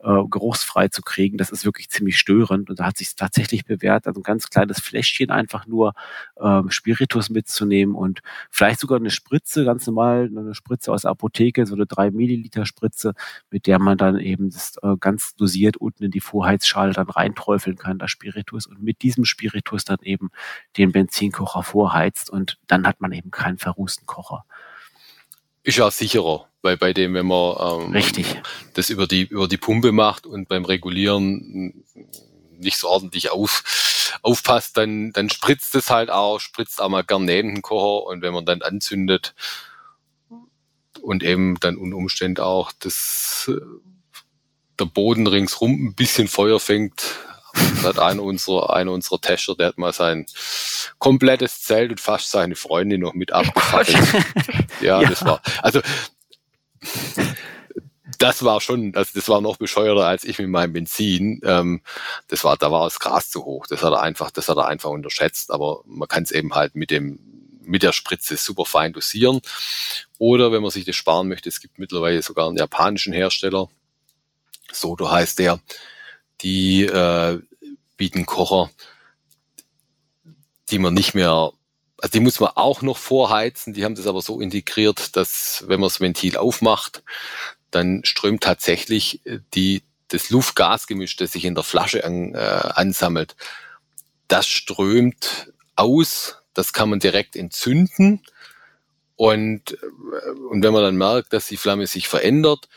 [0.00, 1.38] äh, geruchsfrei zu kriegen.
[1.38, 4.80] Das ist wirklich ziemlich störend und da hat sich tatsächlich bewährt, also ein ganz kleines
[4.80, 5.94] Fläschchen einfach nur
[6.40, 11.66] ähm, Spiritus mitzunehmen und vielleicht sogar eine Spritze, ganz normal, eine Spritze aus der Apotheke,
[11.66, 13.14] so eine 3 Milliliter Spritze,
[13.50, 17.10] mit der man dann eben das äh, ganz dosiert unten in die Vorheiz Schale dann
[17.10, 20.30] reinträufeln kann, das Spiritus, und mit diesem Spiritus dann eben
[20.76, 24.44] den Benzinkocher vorheizt und dann hat man eben keinen verrußten Kocher.
[25.62, 28.02] Ist ja sicherer, weil bei dem, wenn man ähm,
[28.74, 31.84] das über die, über die Pumpe macht und beim Regulieren
[32.52, 37.24] nicht so ordentlich auf, aufpasst, dann, dann spritzt es halt auch, spritzt auch mal gern
[37.24, 39.34] neben den Kocher und wenn man dann anzündet
[41.02, 43.50] und eben dann unter Umständen auch das
[44.78, 47.02] der Boden ringsrum ein bisschen Feuer fängt.
[47.54, 50.26] Das hat einer unserer, einer unserer Tester, der hat mal sein
[50.98, 54.24] komplettes Zelt und fast seine Freundin noch mit abgefackelt.
[54.80, 55.80] ja, ja, das war, also,
[58.18, 61.40] das war schon, also das war noch bescheuerter als ich mit meinem Benzin.
[61.44, 61.80] Ähm,
[62.28, 63.66] das war, da war das Gras zu hoch.
[63.66, 65.50] Das hat er einfach, das hat er einfach unterschätzt.
[65.50, 67.20] Aber man kann es eben halt mit dem,
[67.62, 69.40] mit der Spritze super fein dosieren.
[70.18, 73.68] Oder wenn man sich das sparen möchte, es gibt mittlerweile sogar einen japanischen Hersteller,
[74.72, 75.60] Soto heißt der,
[76.40, 77.40] die äh,
[77.96, 78.70] bieten Kocher,
[80.70, 81.52] die man nicht mehr,
[81.98, 85.80] also die muss man auch noch vorheizen, die haben das aber so integriert, dass wenn
[85.80, 87.02] man das Ventil aufmacht,
[87.70, 93.36] dann strömt tatsächlich äh, die, das Luft-Gas-Gemisch, das sich in der Flasche an, äh, ansammelt,
[94.28, 98.22] das strömt aus, das kann man direkt entzünden.
[99.16, 102.68] Und, äh, und wenn man dann merkt, dass die Flamme sich verändert,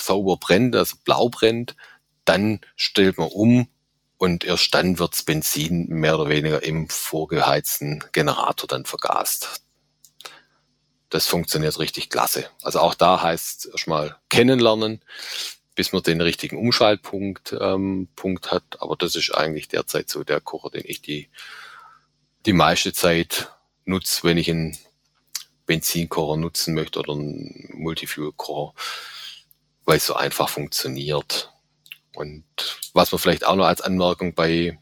[0.00, 1.76] sauber brennt, also blau brennt,
[2.24, 3.68] dann stellt man um
[4.18, 9.62] und erst dann wirds Benzin mehr oder weniger im vorgeheizten Generator dann vergast.
[11.10, 12.48] Das funktioniert richtig klasse.
[12.62, 15.00] Also auch da heißt es erstmal kennenlernen,
[15.74, 18.64] bis man den richtigen Umschaltpunkt ähm, Punkt hat.
[18.80, 21.28] Aber das ist eigentlich derzeit so der Kocher, den ich die,
[22.44, 23.52] die meiste Zeit
[23.84, 24.76] nutze, wenn ich einen
[25.66, 28.74] Benzinkocher nutzen möchte oder einen Multifuel-Kocher
[29.86, 31.52] weil es so einfach funktioniert.
[32.14, 32.44] Und
[32.92, 34.78] was man vielleicht auch noch als Anmerkung bei,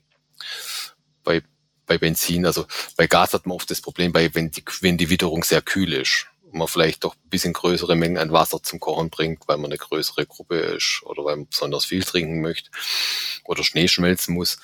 [1.23, 1.43] bei,
[1.87, 5.11] bei Benzin, also bei Gas hat man oft das Problem, bei, wenn, die, wenn die
[5.11, 8.81] Witterung sehr kühl ist und man vielleicht doch ein bisschen größere Mengen an Wasser zum
[8.81, 12.71] Kochen bringt, weil man eine größere Gruppe ist oder weil man besonders viel trinken möchte
[13.45, 14.59] oder Schnee schmelzen muss,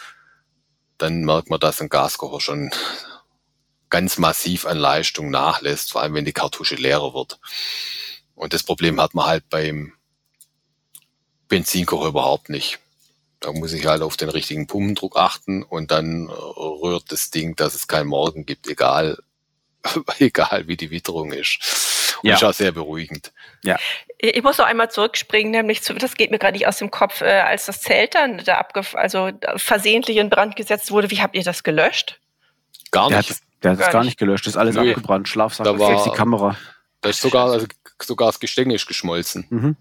[0.96, 2.70] dann merkt man, dass ein Gaskocher schon
[3.90, 7.40] ganz massiv an Leistung nachlässt, vor allem wenn die Kartusche leerer wird.
[8.34, 9.92] Und das Problem hat man halt beim
[11.50, 12.78] Benzinkocher überhaupt nicht.
[13.40, 17.56] Da muss ich halt auf den richtigen Pumpendruck achten und dann äh, rührt das Ding,
[17.56, 19.18] dass es keinen Morgen gibt, egal,
[20.18, 22.16] egal wie die Witterung ist.
[22.22, 22.36] Und ja.
[22.36, 23.32] ist auch sehr beruhigend.
[23.62, 23.78] Ja.
[24.18, 27.22] Ich muss noch einmal zurückspringen, nämlich zu, das geht mir gerade nicht aus dem Kopf,
[27.22, 31.10] äh, als das Zelt dann da abgef also versehentlich in Brand gesetzt wurde.
[31.10, 32.20] Wie habt ihr das gelöscht?
[32.90, 33.30] Gar nicht.
[33.30, 34.90] Der hat, der hat gar es gar nicht gelöscht, das ist alles Nö.
[34.90, 35.28] abgebrannt.
[35.28, 36.56] Schlafsack, da war, die Kamera.
[37.00, 37.66] Da ist sogar, also
[38.02, 39.46] sogar das Gestänge ist geschmolzen.
[39.48, 39.76] Mhm.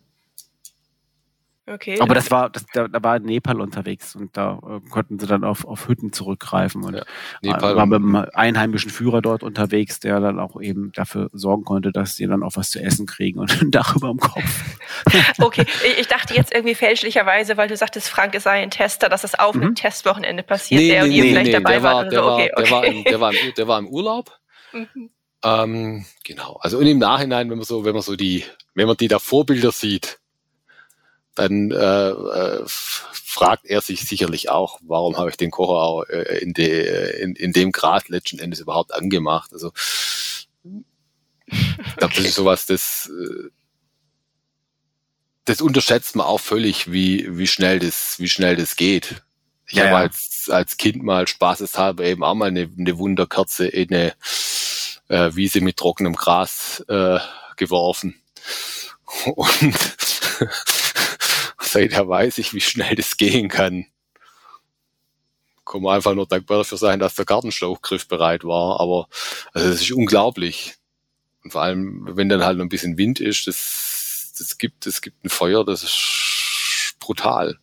[1.71, 1.99] Okay.
[1.99, 5.43] Aber das war, das, da, da war Nepal unterwegs und da äh, konnten sie dann
[5.43, 7.03] auf, auf Hütten zurückgreifen und ja.
[7.43, 11.91] Nepal war mit einem einheimischen Führer dort unterwegs, der dann auch eben dafür sorgen konnte,
[11.91, 14.63] dass sie dann auch was zu essen kriegen und ein Dach über dem Kopf.
[15.39, 15.65] okay,
[15.99, 19.53] ich dachte jetzt irgendwie fälschlicherweise, weil du sagtest, Frank sei ein Tester, dass das auf
[19.53, 19.61] mhm.
[19.61, 22.19] einem Testwochenende passiert, nee, der nee, und ihr nee, vielleicht nee, dabei der war, der,
[22.19, 22.25] so.
[22.25, 22.63] war, okay, okay.
[22.63, 24.39] der, war im, der, war im, der war im Urlaub.
[24.71, 25.09] Mhm.
[25.43, 26.57] Ähm, genau.
[26.61, 29.19] Also und im Nachhinein, wenn man so, wenn man so die, wenn man die da
[29.19, 30.19] Vorbilder sieht,
[31.39, 36.39] dann äh, äh, fragt er sich sicherlich auch, warum habe ich den Kocher auch äh,
[36.39, 39.53] in, de, in, in dem Grad letzten Endes überhaupt angemacht.
[39.53, 39.71] Also
[41.45, 43.49] ich glaube, das ist sowas, das, äh,
[45.45, 49.23] das unterschätzt man auch völlig, wie, wie schnell das, wie schnell das geht.
[49.67, 53.93] Ich ja, habe als, als Kind mal spaßeshalber eben auch mal eine, eine Wunderkerze in
[53.93, 54.13] eine
[55.07, 57.19] äh, Wiese mit trockenem Gras äh,
[57.55, 58.21] geworfen.
[59.35, 59.75] Und
[61.71, 63.85] seither weiß ich, wie schnell das gehen kann.
[65.65, 68.79] Kann man einfach nur dankbar dafür sein, dass der Gartenschlauchgriff bereit war.
[68.79, 69.07] Aber
[69.53, 70.75] also das ist unglaublich.
[71.43, 75.01] Und vor allem, wenn dann halt noch ein bisschen Wind ist, das, das gibt, das
[75.01, 77.57] gibt ein Feuer, das ist brutal.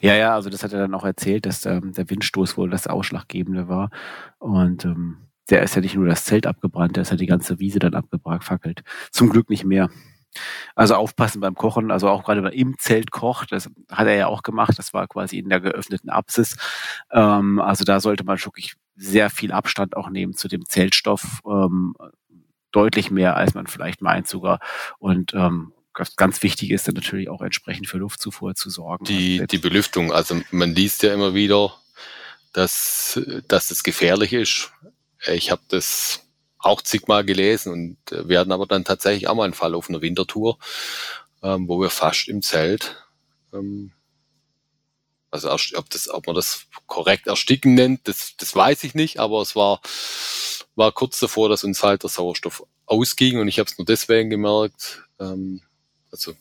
[0.00, 2.86] Ja, ja, also das hat er dann auch erzählt, dass ähm, der Windstoß wohl das
[2.86, 3.90] Ausschlaggebende war.
[4.38, 5.18] Und ähm,
[5.50, 7.94] der ist ja nicht nur das Zelt abgebrannt, der ist ja die ganze Wiese dann
[7.94, 8.82] abgebrannt, fackelt.
[9.10, 9.90] Zum Glück nicht mehr.
[10.74, 14.14] Also aufpassen beim Kochen, also auch gerade wenn man im Zelt kocht, das hat er
[14.14, 16.56] ja auch gemacht, das war quasi in der geöffneten Apsis.
[17.10, 21.94] Ähm, also da sollte man wirklich sehr viel Abstand auch nehmen zu dem Zeltstoff, ähm,
[22.72, 24.60] deutlich mehr, als man vielleicht meint sogar.
[24.98, 25.72] Und ähm,
[26.16, 29.04] ganz wichtig ist dann natürlich auch entsprechend für Luftzufuhr zu sorgen.
[29.04, 31.74] Die, also die Belüftung, also man liest ja immer wieder,
[32.52, 34.72] dass, dass das gefährlich ist.
[35.32, 36.23] Ich habe das
[36.64, 39.88] auch zigmal gelesen und äh, wir hatten aber dann tatsächlich auch mal einen Fall auf
[39.88, 40.58] einer Wintertour,
[41.42, 42.96] ähm, wo wir fast im Zelt,
[43.52, 43.92] ähm,
[45.30, 49.42] also ob, das, ob man das korrekt ersticken nennt, das, das weiß ich nicht, aber
[49.42, 49.80] es war,
[50.76, 54.30] war kurz davor, dass uns halt der Sauerstoff ausging und ich habe es nur deswegen
[54.30, 55.60] gemerkt, ähm,
[56.12, 56.34] also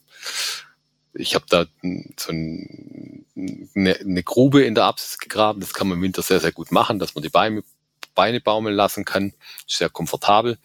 [1.15, 1.65] ich habe da
[2.17, 3.25] so ein,
[3.75, 6.71] eine, eine Grube in der Apsis gegraben, das kann man im Winter sehr, sehr gut
[6.71, 7.63] machen, dass man die Beine,
[8.13, 9.33] Beine baumeln lassen kann.
[9.67, 10.57] Sehr komfortabel.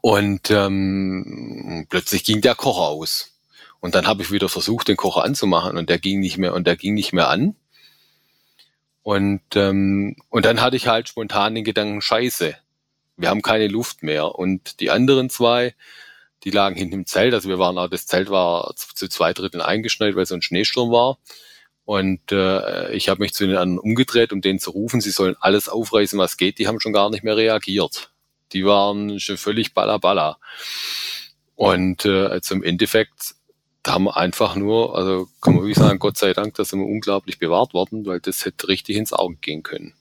[0.00, 3.38] Und ähm, plötzlich ging der Kocher aus.
[3.80, 6.66] Und dann habe ich wieder versucht, den Kocher anzumachen und der ging nicht mehr und
[6.66, 7.54] der ging nicht mehr an.
[9.02, 12.56] Und, ähm, und dann hatte ich halt spontan den Gedanken, scheiße,
[13.16, 14.34] wir haben keine Luft mehr.
[14.34, 15.74] Und die anderen zwei,
[16.44, 17.34] die lagen hinten im Zelt.
[17.34, 21.18] Also wir waren, das Zelt war zu zwei Dritteln eingeschneit, weil so ein Schneesturm war.
[21.88, 25.36] Und äh, ich habe mich zu den anderen umgedreht, um denen zu rufen, sie sollen
[25.40, 26.58] alles aufreißen, was geht.
[26.58, 28.10] Die haben schon gar nicht mehr reagiert.
[28.52, 30.36] Die waren schon völlig balla balla.
[31.54, 33.36] Und äh, also im Endeffekt
[33.82, 36.84] da haben wir einfach nur, also kann man wirklich sagen, Gott sei Dank, dass wir
[36.84, 39.94] unglaublich bewahrt worden, weil das hätte richtig ins Auge gehen können.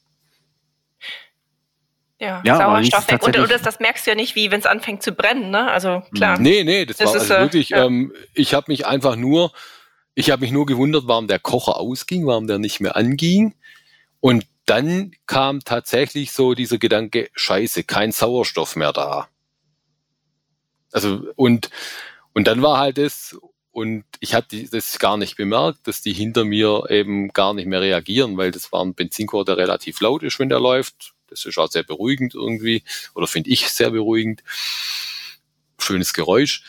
[2.19, 3.23] Ja, ja Sauerstoff weg.
[3.23, 5.71] Und, und das, das, merkst du ja nicht, wie wenn es anfängt zu brennen, ne?
[5.71, 6.38] Also klar.
[6.38, 7.86] Nee, nee, das, das war ist, also wirklich, ja.
[7.86, 9.54] ähm, ich habe mich einfach nur,
[10.17, 13.53] ich habe mich nur gewundert, warum der Kocher ausging, warum der nicht mehr anging.
[14.19, 19.30] Und dann kam tatsächlich so dieser Gedanke, scheiße, kein Sauerstoff mehr da.
[20.91, 21.69] Also, und,
[22.34, 23.38] und dann war halt das,
[23.69, 27.82] und ich hatte das gar nicht bemerkt, dass die hinter mir eben gar nicht mehr
[27.82, 31.13] reagieren, weil das war ein Benzinkocher, der relativ laut ist, wenn der läuft.
[31.27, 32.82] Das ist auch sehr beruhigend irgendwie,
[33.13, 34.41] oder finde ich sehr beruhigend.
[35.77, 36.63] Schönes Geräusch.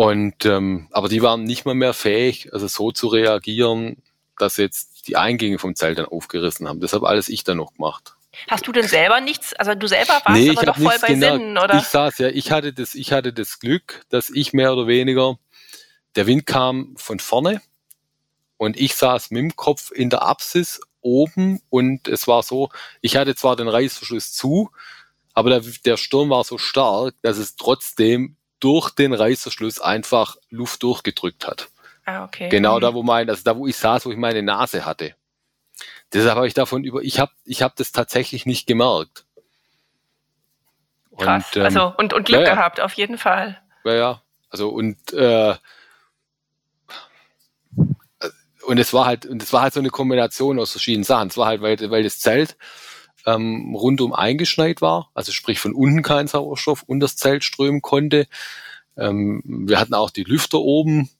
[0.00, 4.02] Und ähm, aber die waren nicht mal mehr fähig, also so zu reagieren,
[4.38, 6.80] dass jetzt die Eingänge vom Zelt dann aufgerissen haben.
[6.80, 8.14] Das habe alles ich dann noch gemacht.
[8.48, 9.52] Hast du denn selber nichts?
[9.52, 11.36] Also du selber warst nee, aber doch voll bei gemerkt.
[11.36, 11.74] Sinnen, oder?
[11.74, 15.36] Ich saß ja, ich hatte das, ich hatte das Glück, dass ich mehr oder weniger,
[16.16, 17.60] der Wind kam von vorne
[18.56, 22.70] und ich saß mit dem Kopf in der Apsis oben und es war so,
[23.02, 24.70] ich hatte zwar den Reißverschluss zu,
[25.34, 30.82] aber der, der Sturm war so stark, dass es trotzdem durch den Reißverschluss einfach Luft
[30.82, 31.68] durchgedrückt hat.
[32.04, 32.48] Ah, okay.
[32.48, 32.80] Genau mhm.
[32.80, 35.14] da, wo mein, also da, wo ich saß, wo ich meine Nase hatte.
[36.12, 39.24] Deshalb habe ich davon über, ich habe, ich habe das tatsächlich nicht gemerkt.
[41.16, 41.44] Krass.
[41.50, 43.60] Und, ähm, also und, und Glück ja, gehabt, auf jeden Fall.
[43.84, 44.22] Ja, ja.
[44.48, 45.54] Also und äh,
[48.66, 51.28] und es war halt, und es war halt so eine Kombination aus verschiedenen Sachen.
[51.28, 52.56] Es war halt, weil, weil das Zelt
[53.26, 58.26] ähm, rundum eingeschneit war, also sprich von unten kein Sauerstoff und das Zelt strömen konnte.
[58.96, 61.10] Ähm, wir hatten auch die Lüfter oben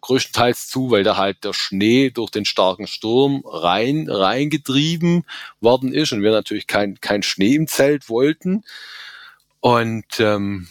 [0.00, 5.24] größtenteils zu, weil da halt der Schnee durch den starken Sturm rein reingetrieben
[5.60, 8.64] worden ist und wir natürlich kein, kein Schnee im Zelt wollten.
[9.60, 10.68] Und ähm,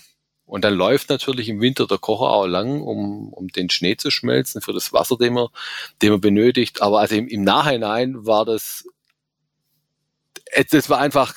[0.47, 4.09] und dann läuft natürlich im Winter der Kocher auch lang, um, um den Schnee zu
[4.11, 5.49] schmelzen für das Wasser, den man,
[6.01, 6.81] den man benötigt.
[6.81, 8.87] Aber also im, im Nachhinein war das
[10.71, 11.35] das war einfach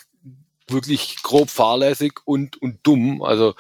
[0.68, 3.22] wirklich grob fahrlässig und, und dumm.
[3.22, 3.54] Also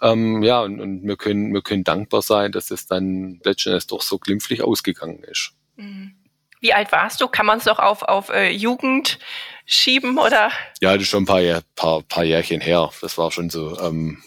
[0.00, 4.02] ähm, ja, und, und wir können, wir können dankbar sein, dass es dann letztendlich doch
[4.02, 5.52] so glimpflich ausgegangen ist.
[5.76, 6.16] Mhm.
[6.60, 7.28] Wie alt warst du?
[7.28, 9.18] Kann man es doch auf, auf äh, Jugend
[9.66, 10.50] schieben oder?
[10.80, 12.90] Ja, das ist schon ein paar, paar, paar Jährchen her.
[13.00, 14.22] Das war schon so, ähm,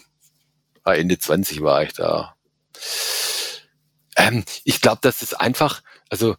[0.84, 2.36] Ende 20 war ich da.
[4.16, 6.36] Ähm, ich glaube, dass es einfach, also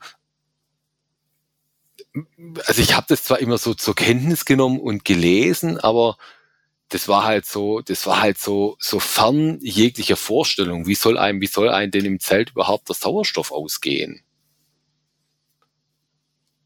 [2.66, 6.18] also ich habe das zwar immer so zur Kenntnis genommen und gelesen, aber
[6.90, 10.88] das war halt so, das war halt so, so fern jeglicher Vorstellung.
[10.88, 14.22] Wie soll einem, wie soll einem denn im Zelt überhaupt der Sauerstoff ausgehen?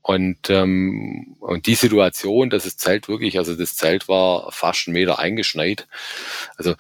[0.04, 4.94] Und, ähm, und die Situation, dass das Zelt wirklich, also das Zelt war fast einen
[4.94, 5.88] Meter eingeschneit.
[6.58, 6.76] Also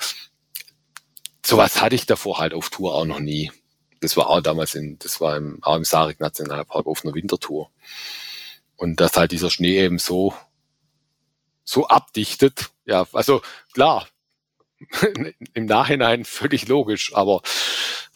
[1.45, 3.51] sowas hatte ich davor halt auf Tour auch noch nie.
[4.01, 7.69] das war auch damals in, das war im, auch im Sarik Nationalpark auf einer Wintertour.
[8.81, 10.33] Und dass halt dieser Schnee eben so,
[11.63, 14.07] so abdichtet, ja, also klar,
[15.53, 17.43] im Nachhinein völlig logisch, aber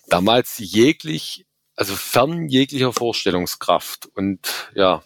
[0.08, 5.04] damals jeglich, also fern jeglicher Vorstellungskraft und ja.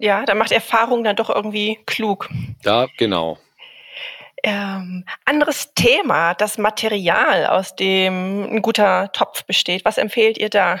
[0.00, 2.28] Ja, da macht Erfahrung dann doch irgendwie klug.
[2.64, 3.38] Ja, genau.
[4.42, 9.84] Ähm, anderes Thema, das Material, aus dem ein guter Topf besteht.
[9.84, 10.80] Was empfehlt ihr da?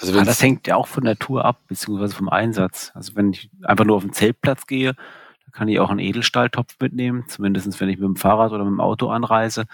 [0.00, 2.90] Also ah, das hängt ja auch von der Tour ab, beziehungsweise vom Einsatz.
[2.94, 6.76] Also wenn ich einfach nur auf den Zeltplatz gehe, dann kann ich auch einen Edelstahltopf
[6.80, 9.66] mitnehmen, zumindest wenn ich mit dem Fahrrad oder mit dem Auto anreise.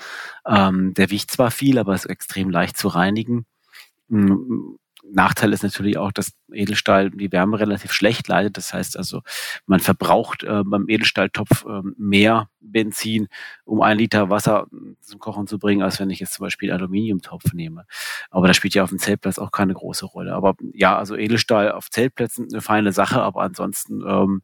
[0.47, 3.47] Ähm, der wiegt zwar viel, aber ist extrem leicht zu reinigen.
[5.13, 8.57] Nachteil ist natürlich auch, dass Edelstahl die Wärme relativ schlecht leitet.
[8.57, 9.23] Das heißt also,
[9.67, 13.29] man verbraucht äh, beim Edelstahltopf äh, mehr Benzin,
[13.65, 14.67] um ein Liter Wasser
[15.01, 17.87] zum Kochen zu bringen, als wenn ich jetzt zum Beispiel Aluminiumtopf nehme.
[18.31, 20.35] Aber das spielt ja auf dem Zeltplatz auch keine große Rolle.
[20.35, 24.43] Aber ja, also Edelstahl auf Zeltplätzen eine feine Sache, aber ansonsten ähm,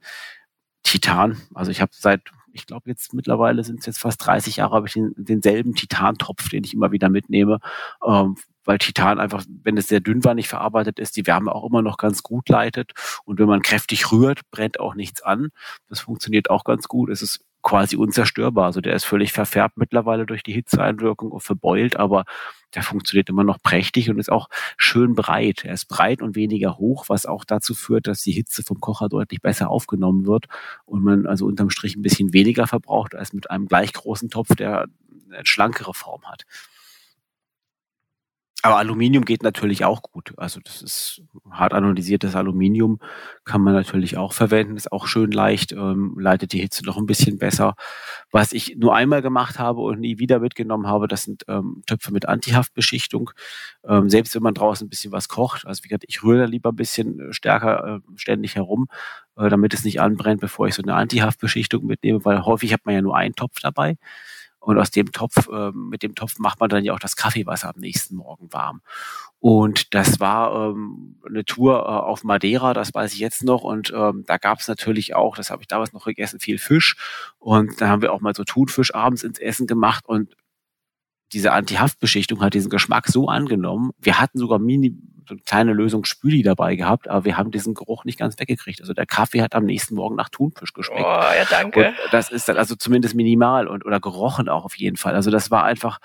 [0.82, 1.40] Titan.
[1.54, 2.22] Also ich habe seit
[2.56, 6.48] ich glaube jetzt mittlerweile sind es jetzt fast 30 Jahre, habe ich den, denselben Titantopf,
[6.48, 7.60] den ich immer wieder mitnehme.
[8.04, 11.96] Ähm, weil Titan einfach, wenn es sehr dünnwandig verarbeitet ist, die Wärme auch immer noch
[11.96, 12.92] ganz gut leitet.
[13.24, 15.48] Und wenn man kräftig rührt, brennt auch nichts an.
[15.88, 17.10] Das funktioniert auch ganz gut.
[17.10, 18.66] Es ist quasi unzerstörbar.
[18.66, 22.24] Also der ist völlig verfärbt mittlerweile durch die Hitzeeinwirkung und verbeult, aber
[22.76, 25.64] der funktioniert immer noch prächtig und ist auch schön breit.
[25.64, 29.08] Er ist breit und weniger hoch, was auch dazu führt, dass die Hitze vom Kocher
[29.08, 30.46] deutlich besser aufgenommen wird
[30.84, 34.54] und man also unterm Strich ein bisschen weniger verbraucht als mit einem gleich großen Topf,
[34.54, 34.86] der
[35.32, 36.44] eine schlankere Form hat.
[38.66, 40.32] Aber Aluminium geht natürlich auch gut.
[40.38, 42.98] Also das ist hart anodisiertes Aluminium,
[43.44, 47.06] kann man natürlich auch verwenden, ist auch schön leicht, ähm, leitet die Hitze noch ein
[47.06, 47.76] bisschen besser.
[48.32, 52.12] Was ich nur einmal gemacht habe und nie wieder mitgenommen habe, das sind ähm, Töpfe
[52.12, 53.30] mit Antihaftbeschichtung.
[53.86, 56.44] Ähm, selbst wenn man draußen ein bisschen was kocht, also wie gesagt, ich rühre da
[56.46, 58.88] lieber ein bisschen äh, stärker äh, ständig herum,
[59.36, 62.96] äh, damit es nicht anbrennt, bevor ich so eine Antihaftbeschichtung mitnehme, weil häufig hat man
[62.96, 63.96] ja nur einen Topf dabei.
[64.66, 67.68] Und aus dem Topf, äh, mit dem Topf macht man dann ja auch das Kaffeewasser
[67.68, 68.80] am nächsten Morgen warm.
[69.38, 73.62] Und das war ähm, eine Tour äh, auf Madeira, das weiß ich jetzt noch.
[73.62, 76.96] Und ähm, da gab es natürlich auch, das habe ich damals noch gegessen, viel Fisch.
[77.38, 80.04] Und da haben wir auch mal so Thunfisch abends ins Essen gemacht.
[80.04, 80.34] Und
[81.32, 83.92] diese Antihaftbeschichtung hat diesen Geschmack so angenommen.
[83.98, 84.96] Wir hatten sogar mini,
[85.44, 88.80] kleine Lösung Spüli dabei gehabt, aber wir haben diesen Geruch nicht ganz weggekriegt.
[88.80, 91.04] Also der Kaffee hat am nächsten Morgen nach Thunfisch geschmeckt.
[91.04, 91.88] Oh, ja, danke.
[91.88, 95.14] Und das ist dann also zumindest minimal und oder gerochen auch auf jeden Fall.
[95.14, 95.98] Also das war einfach,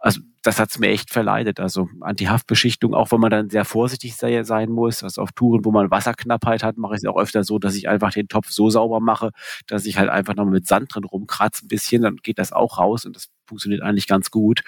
[0.00, 1.60] also das hat's mir echt verleidet.
[1.60, 5.04] Also Antihaftbeschichtung, auch wenn man dann sehr vorsichtig sei, sein muss.
[5.04, 7.88] Also auf Touren, wo man Wasserknappheit hat, mache ich es auch öfter so, dass ich
[7.88, 9.30] einfach den Topf so sauber mache,
[9.68, 12.78] dass ich halt einfach noch mit Sand drin rumkratze ein bisschen, dann geht das auch
[12.78, 14.62] raus und das funktioniert eigentlich ganz gut.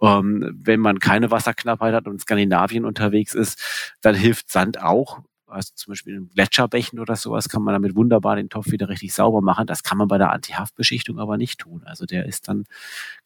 [0.00, 3.60] Ähm, wenn man keine Wasserknappheit hat und in Skandinavien unterwegs ist,
[4.00, 5.20] dann hilft Sand auch.
[5.46, 9.12] Also zum Beispiel in Gletscherbächen oder sowas kann man damit wunderbar den Topf wieder richtig
[9.12, 9.66] sauber machen.
[9.66, 11.82] Das kann man bei der Antihaftbeschichtung aber nicht tun.
[11.84, 12.64] Also der ist dann,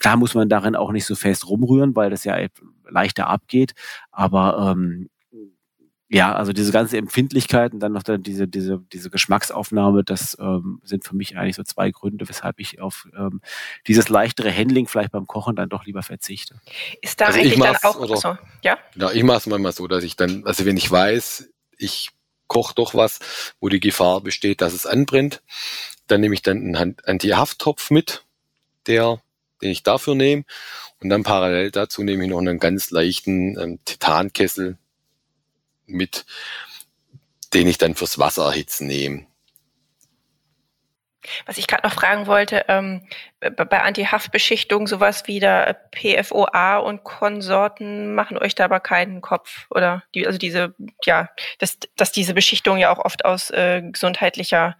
[0.00, 2.36] klar muss man darin auch nicht so fest rumrühren, weil das ja
[2.88, 3.74] leichter abgeht.
[4.10, 5.08] Aber ähm,
[6.08, 10.80] ja, also diese ganze Empfindlichkeit und dann noch dann diese, diese, diese Geschmacksaufnahme, das ähm,
[10.84, 13.40] sind für mich eigentlich so zwei Gründe, weshalb ich auf ähm,
[13.88, 16.60] dieses leichtere Handling vielleicht beim Kochen dann doch lieber verzichte.
[17.02, 18.78] Ist da also eigentlich dann auch oder, so, ja?
[18.94, 22.10] Ja, ich mache es manchmal so, dass ich dann, also wenn ich weiß, ich
[22.46, 23.18] koche doch was,
[23.60, 25.42] wo die Gefahr besteht, dass es anbrennt,
[26.06, 28.24] dann nehme ich dann einen Anti-Hafttopf mit,
[28.86, 29.20] der,
[29.60, 30.44] den ich dafür nehme
[31.00, 34.78] und dann parallel dazu nehme ich noch einen ganz leichten ähm, Titankessel,
[35.86, 36.26] mit,
[37.54, 39.26] den ich dann fürs Wasser erhitzen nehme.
[41.44, 43.02] Was ich gerade noch fragen wollte, ähm,
[43.40, 50.02] bei Anti-Haftbeschichtung, sowas wie der PFOA und Konsorten machen euch da aber keinen Kopf, oder?
[50.14, 54.76] Die, also diese, ja, dass, dass diese Beschichtungen ja auch oft aus äh, gesundheitlicher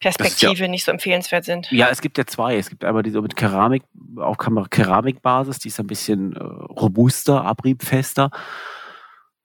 [0.00, 1.70] Perspektive ja, nicht so empfehlenswert sind.
[1.70, 2.56] Ja, es gibt ja zwei.
[2.56, 3.82] Es gibt einmal diese mit Keramik,
[4.18, 8.30] auch Keramikbasis, die ist ein bisschen äh, robuster, abriebfester.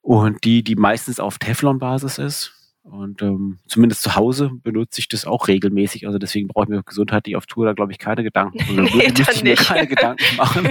[0.04, 2.64] Und die, die meistens auf Teflon-Basis ist.
[2.84, 6.06] Und ähm, zumindest zu Hause benutze ich das auch regelmäßig.
[6.06, 8.60] Also deswegen brauche ich mir gesundheitlich auf Tour da, glaube ich, keine Gedanken.
[8.74, 10.68] Oder nee, müsste ich mir keine Gedanken machen.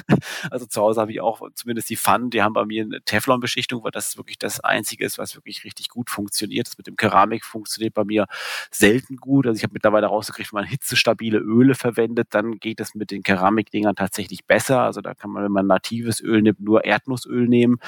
[0.50, 3.84] also zu Hause habe ich auch zumindest die Pfannen, die haben bei mir eine Teflon-Beschichtung,
[3.84, 6.66] weil das wirklich das Einzige ist, was wirklich richtig gut funktioniert.
[6.66, 8.26] Das mit dem Keramik funktioniert bei mir
[8.72, 9.46] selten gut.
[9.46, 13.22] Also ich habe mittlerweile rausgekriegt, wenn man hitzestabile Öle verwendet, dann geht es mit den
[13.22, 14.82] Keramikdingern tatsächlich besser.
[14.82, 17.78] Also da kann man, wenn man natives Öl nimmt, nur Erdnussöl nehmen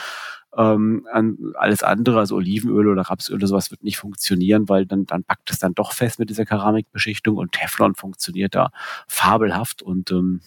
[0.56, 1.06] Ähm,
[1.54, 5.50] alles andere, also Olivenöl oder Rapsöl oder sowas, wird nicht funktionieren, weil dann, dann packt
[5.50, 8.70] es dann doch fest mit dieser Keramikbeschichtung und Teflon funktioniert da
[9.08, 10.40] fabelhaft und ähm,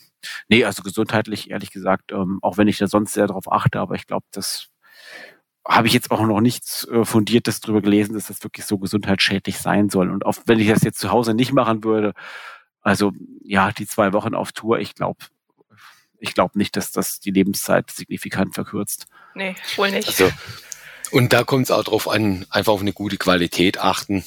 [0.48, 3.96] nee, also gesundheitlich, ehrlich gesagt, ähm, auch wenn ich da sonst sehr darauf achte, aber
[3.96, 4.70] ich glaube, das
[5.68, 9.58] habe ich jetzt auch noch nichts äh, Fundiertes drüber gelesen, dass das wirklich so gesundheitsschädlich
[9.58, 10.10] sein soll.
[10.12, 12.14] Und auch wenn ich das jetzt zu Hause nicht machen würde,
[12.82, 13.12] also
[13.44, 15.18] ja, die zwei Wochen auf Tour, ich glaube,
[16.20, 19.08] ich glaube nicht, dass das die Lebenszeit signifikant verkürzt.
[19.36, 20.08] Nee, wohl nicht.
[20.08, 20.32] Also,
[21.12, 24.24] und da kommt es auch drauf an, einfach auf eine gute Qualität achten.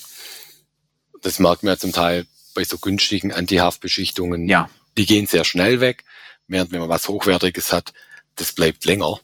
[1.22, 4.48] Das merkt man ja zum Teil bei so günstigen Antihaftbeschichtungen.
[4.48, 4.70] Ja.
[4.96, 6.04] Die gehen sehr schnell weg,
[6.46, 7.92] während wenn man was Hochwertiges hat,
[8.36, 9.20] das bleibt länger.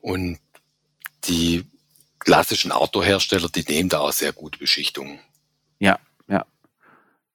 [0.00, 0.38] Und
[1.24, 1.64] die
[2.18, 5.18] klassischen Autohersteller, die nehmen da auch sehr gute Beschichtungen.
[5.78, 5.98] Ja, ja.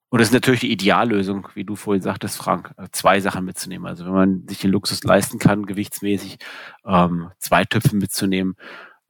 [0.10, 3.88] Und das ist natürlich die Ideallösung, wie du vorhin sagtest, Frank, äh, zwei Sachen mitzunehmen.
[3.88, 6.38] Also wenn man sich den Luxus leisten kann, gewichtsmäßig,
[6.86, 8.56] ähm, zwei Töpfe mitzunehmen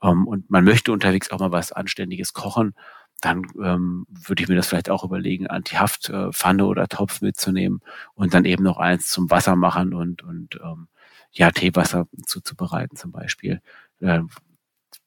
[0.02, 2.74] ähm, und man möchte unterwegs auch mal was Anständiges kochen,
[3.22, 7.82] dann ähm, würde ich mir das vielleicht auch überlegen, Antihaftpfanne äh, oder Topf mitzunehmen
[8.14, 10.88] und dann eben noch eins zum Wasser machen und, und ähm,
[11.32, 13.62] ja, Teewasser zuzubereiten zum Beispiel,
[14.00, 14.22] äh,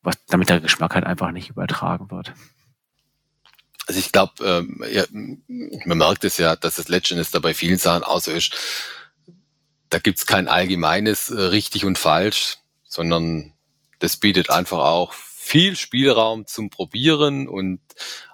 [0.03, 2.35] was, damit der Geschmack halt einfach nicht übertragen wird.
[3.89, 5.05] Also ich glaube, ähm, ja,
[5.87, 8.55] man merkt es ja, dass es letztendlich da bei vielen Sachen auch so ist.
[9.89, 13.55] Da gibt's kein allgemeines äh, richtig und falsch, sondern
[13.99, 17.81] das bietet einfach auch viel Spielraum zum Probieren und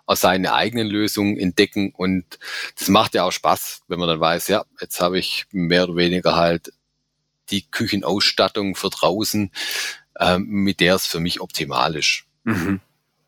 [0.06, 1.92] aus seine eigenen Lösungen entdecken.
[1.96, 2.40] Und
[2.76, 5.94] das macht ja auch Spaß, wenn man dann weiß, ja, jetzt habe ich mehr oder
[5.94, 6.72] weniger halt
[7.50, 9.52] die Küchenausstattung für draußen,
[10.18, 12.24] ähm, mit der es für mich optimal ist.
[12.42, 12.80] Mhm.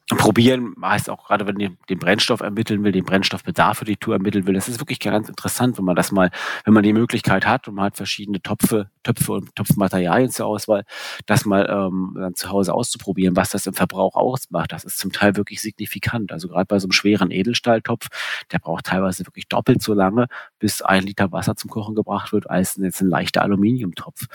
[0.08, 4.14] Probieren heißt auch gerade, wenn man den Brennstoff ermitteln will, den Brennstoffbedarf für die Tour
[4.14, 4.54] ermitteln will.
[4.54, 6.30] Das ist wirklich ganz interessant, wenn man das mal,
[6.64, 10.84] wenn man die Möglichkeit hat und man hat verschiedene Töpfe, Töpfe und Topfmaterialien zur Auswahl,
[11.26, 14.70] das mal ähm, dann zu Hause auszuprobieren, was das im Verbrauch ausmacht.
[14.70, 16.30] Das ist zum Teil wirklich signifikant.
[16.30, 18.06] Also gerade bei so einem schweren Edelstahltopf,
[18.52, 20.28] der braucht teilweise wirklich doppelt so lange,
[20.60, 24.26] bis ein Liter Wasser zum Kochen gebracht wird, als jetzt ein leichter Aluminiumtopf.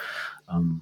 [0.49, 0.82] Ähm,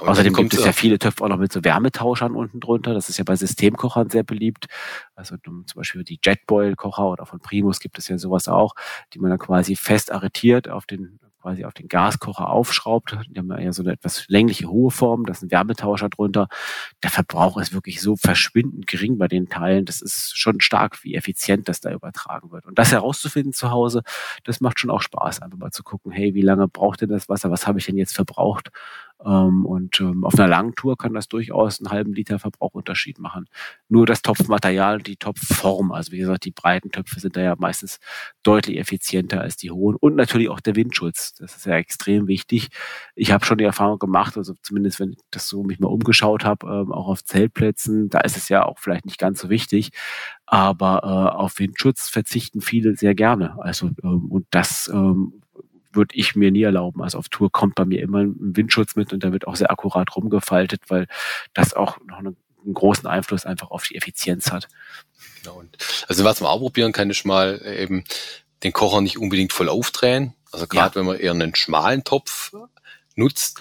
[0.00, 2.94] und Außerdem gibt es ja viele Töpfe auch noch mit so Wärmetauschern unten drunter.
[2.94, 4.66] Das ist ja bei Systemkochern sehr beliebt.
[5.14, 8.74] Also zum Beispiel die Jetboil-Kocher oder von Primus gibt es ja sowas auch,
[9.12, 13.18] die man dann quasi fest arretiert auf den quasi auf den Gaskocher aufschraubt.
[13.28, 16.48] Die haben ja so eine etwas längliche hohe Form, da ist ein Wärmetauscher drunter.
[17.02, 19.84] Der Verbrauch ist wirklich so verschwindend gering bei den Teilen.
[19.84, 22.64] Das ist schon stark, wie effizient das da übertragen wird.
[22.64, 24.02] Und das herauszufinden zu Hause,
[24.44, 27.28] das macht schon auch Spaß, einfach mal zu gucken, hey, wie lange braucht denn das
[27.28, 27.50] Wasser?
[27.50, 28.70] Was habe ich denn jetzt verbraucht?
[29.24, 33.46] Ähm, und ähm, auf einer langen Tour kann das durchaus einen halben Liter Verbrauchunterschied machen.
[33.88, 38.00] Nur das Topfmaterial, die Topfform, also wie gesagt, die breiten Töpfe sind da ja meistens
[38.42, 39.96] deutlich effizienter als die hohen.
[39.96, 41.34] Und natürlich auch der Windschutz.
[41.34, 42.68] Das ist ja extrem wichtig.
[43.14, 46.44] Ich habe schon die Erfahrung gemacht, also zumindest wenn ich das so mich mal umgeschaut
[46.44, 49.90] habe, ähm, auch auf Zeltplätzen, da ist es ja auch vielleicht nicht ganz so wichtig.
[50.46, 53.56] Aber äh, auf Windschutz verzichten viele sehr gerne.
[53.58, 55.43] Also ähm, und das ähm,
[55.94, 57.02] würde ich mir nie erlauben.
[57.02, 59.70] Also auf Tour kommt bei mir immer ein Windschutz mit und da wird auch sehr
[59.70, 61.06] akkurat rumgefaltet, weil
[61.52, 64.68] das auch noch einen, einen großen Einfluss einfach auf die Effizienz hat.
[65.42, 65.62] Genau.
[66.08, 68.04] Also was man auch probieren kann, ist mal eben
[68.62, 70.34] den Kocher nicht unbedingt voll aufdrehen.
[70.52, 70.96] Also gerade ja.
[70.96, 72.52] wenn man eher einen schmalen Topf
[73.16, 73.60] nutzt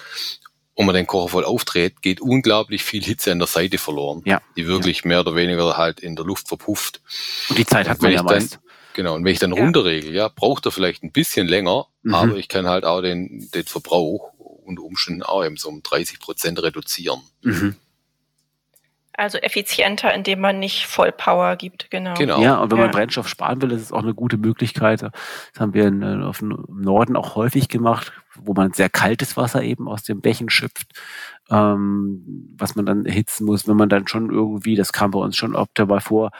[0.75, 4.41] und man den Kocher voll aufdreht, geht unglaublich viel Hitze an der Seite verloren, ja.
[4.55, 5.07] die wirklich ja.
[5.09, 7.01] mehr oder weniger halt in der Luft verpufft.
[7.49, 8.59] Und die Zeit hat man ja meist.
[8.93, 9.61] Genau, und wenn ich dann ja.
[9.61, 12.13] runterregel, ja, braucht er vielleicht ein bisschen länger, mhm.
[12.13, 16.19] aber ich kann halt auch den, den Verbrauch unter Umständen auch eben so um 30
[16.19, 17.21] Prozent reduzieren.
[17.41, 17.75] Mhm.
[19.15, 22.15] Also effizienter, indem man nicht Vollpower gibt, genau.
[22.15, 22.41] genau.
[22.41, 22.85] Ja, und wenn ja.
[22.85, 25.03] man Brennstoff sparen will, ist es auch eine gute Möglichkeit.
[25.03, 25.11] Das
[25.59, 29.61] haben wir in, äh, auf dem Norden auch häufig gemacht, wo man sehr kaltes Wasser
[29.61, 30.93] eben aus dem Bächen schöpft,
[31.51, 35.37] ähm, was man dann erhitzen muss, wenn man dann schon irgendwie, das kam bei uns
[35.37, 36.31] schon oft dabei vor,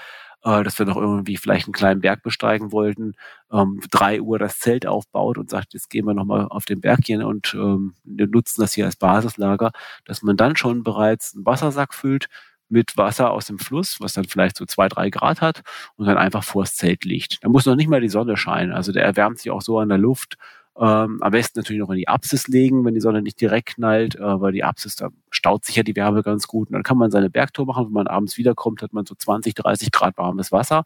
[0.44, 3.14] äh, dass wir noch irgendwie vielleicht einen kleinen Berg besteigen wollten,
[3.54, 7.02] ähm, drei Uhr das Zelt aufbaut und sagt, jetzt gehen wir nochmal auf den Berg
[7.06, 9.72] hier und ähm, nutzen das hier als Basislager,
[10.06, 12.28] dass man dann schon bereits einen Wassersack füllt
[12.70, 15.62] mit Wasser aus dem Fluss, was dann vielleicht so zwei, drei Grad hat
[15.96, 17.44] und dann einfach vors Zelt liegt.
[17.44, 18.74] Da muss noch nicht mal die Sonne scheinen.
[18.74, 20.38] Also der erwärmt sich auch so an der Luft
[20.76, 24.16] ähm, am besten natürlich noch in die Apsis legen, wenn die Sonne nicht direkt knallt,
[24.16, 26.70] äh, weil die Apsis, da staut sich ja die Wärme ganz gut.
[26.70, 27.86] Und dann kann man seine Bergtour machen.
[27.86, 30.84] Wenn man abends wiederkommt, hat man so 20, 30 Grad warmes Wasser.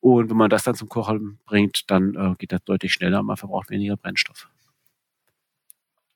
[0.00, 3.26] Und wenn man das dann zum Kochen bringt, dann äh, geht das deutlich schneller und
[3.26, 4.48] man verbraucht weniger Brennstoff.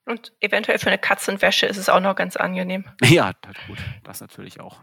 [0.04, 2.84] Und eventuell für eine Katzenwäsche ist es auch noch ganz angenehm.
[3.04, 3.78] Ja, das gut.
[4.04, 4.80] Das natürlich auch.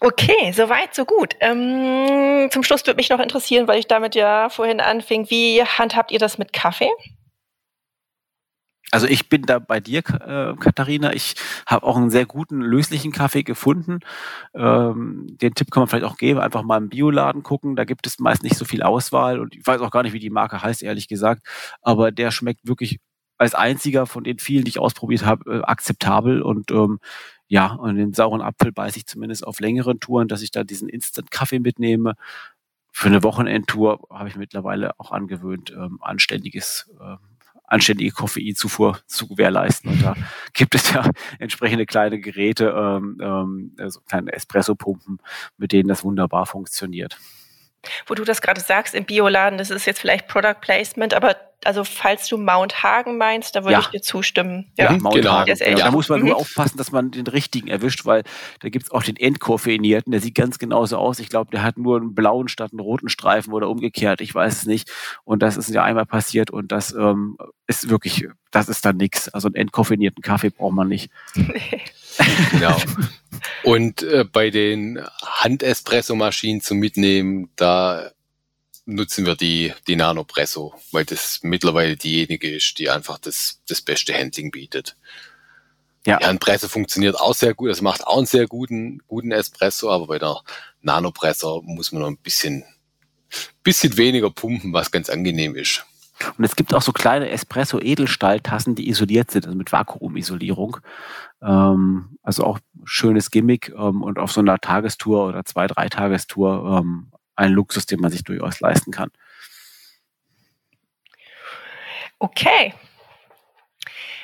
[0.00, 1.36] Okay, soweit, so gut.
[1.40, 6.10] Ähm, zum Schluss würde mich noch interessieren, weil ich damit ja vorhin anfing, wie handhabt
[6.10, 6.90] ihr das mit Kaffee?
[8.92, 11.14] Also ich bin da bei dir, äh, Katharina.
[11.14, 11.34] Ich
[11.66, 14.00] habe auch einen sehr guten löslichen Kaffee gefunden.
[14.54, 17.74] Ähm, den Tipp kann man vielleicht auch geben, einfach mal im Bioladen gucken.
[17.74, 20.18] Da gibt es meist nicht so viel Auswahl und ich weiß auch gar nicht, wie
[20.18, 21.46] die Marke heißt, ehrlich gesagt.
[21.80, 23.00] Aber der schmeckt wirklich
[23.38, 26.98] als einziger von den vielen, die ich ausprobiert habe, äh, akzeptabel und ähm,
[27.48, 30.88] ja, und den sauren Apfel beiße ich zumindest auf längeren Touren, dass ich da diesen
[30.90, 32.14] Instant-Kaffee mitnehme.
[32.92, 37.18] Für eine Wochenendtour habe ich mittlerweile auch angewöhnt, ähm, anständiges ähm,
[37.72, 39.90] anständige Koffeinzufuhr zu gewährleisten.
[39.90, 40.14] Und da
[40.52, 45.18] gibt es ja entsprechende kleine Geräte, ähm, ähm, also kleine Espresso-Pumpen,
[45.56, 47.18] mit denen das wunderbar funktioniert.
[48.06, 51.84] Wo du das gerade sagst, im Bioladen, das ist jetzt vielleicht Product Placement, aber also
[51.84, 53.80] falls du Mount Hagen meinst, da würde ja.
[53.80, 54.72] ich dir zustimmen.
[54.76, 55.32] Ja, ja Mount genau.
[55.32, 55.56] Hagen.
[55.58, 56.34] Ja, da muss man nur mhm.
[56.36, 58.24] aufpassen, dass man den richtigen erwischt, weil
[58.60, 61.18] da gibt es auch den Endkoffeinierten, der sieht ganz genauso aus.
[61.18, 64.52] Ich glaube, der hat nur einen blauen statt einen roten Streifen oder umgekehrt, ich weiß
[64.52, 64.90] es nicht.
[65.24, 69.28] Und das ist ja einmal passiert und das ähm, ist wirklich, das ist dann nichts.
[69.28, 71.10] Also einen entkoffinierten Kaffee braucht man nicht.
[72.50, 72.80] genau.
[73.64, 78.12] Und äh, bei den Handespresso-Maschinen zum Mitnehmen, da
[78.84, 84.14] nutzen wir die, die Nanopresso, weil das mittlerweile diejenige ist, die einfach das, das beste
[84.14, 84.96] Handling bietet.
[86.04, 86.18] Ja.
[86.18, 90.08] Die Handpresse funktioniert auch sehr gut, es macht auch einen sehr guten, guten Espresso, aber
[90.08, 90.40] bei der
[90.80, 92.64] Nanopresso muss man noch ein bisschen,
[93.62, 95.84] bisschen weniger pumpen, was ganz angenehm ist.
[96.38, 100.78] Und es gibt auch so kleine Espresso-Edelstahltassen, die isoliert sind, also mit Vakuumisolierung.
[101.42, 106.78] Ähm, also auch schönes Gimmick ähm, und auf so einer Tagestour oder zwei, drei Tagestour
[106.78, 109.10] ähm, ein Luxus, den man sich durchaus leisten kann.
[112.18, 112.74] Okay.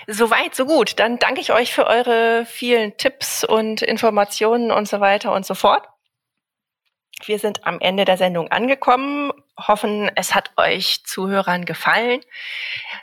[0.06, 0.98] Soweit, so gut.
[0.98, 5.54] Dann danke ich euch für eure vielen Tipps und Informationen und so weiter und so
[5.54, 5.86] fort.
[7.24, 12.20] Wir sind am Ende der Sendung angekommen, hoffen, es hat euch Zuhörern gefallen.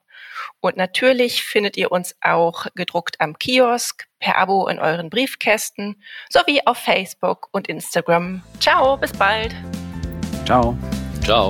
[0.59, 6.61] Und natürlich findet ihr uns auch gedruckt am Kiosk, per Abo in euren Briefkästen sowie
[6.65, 8.41] auf Facebook und Instagram.
[8.59, 9.55] Ciao, bis bald.
[10.45, 10.77] Ciao.
[11.23, 11.49] Ciao.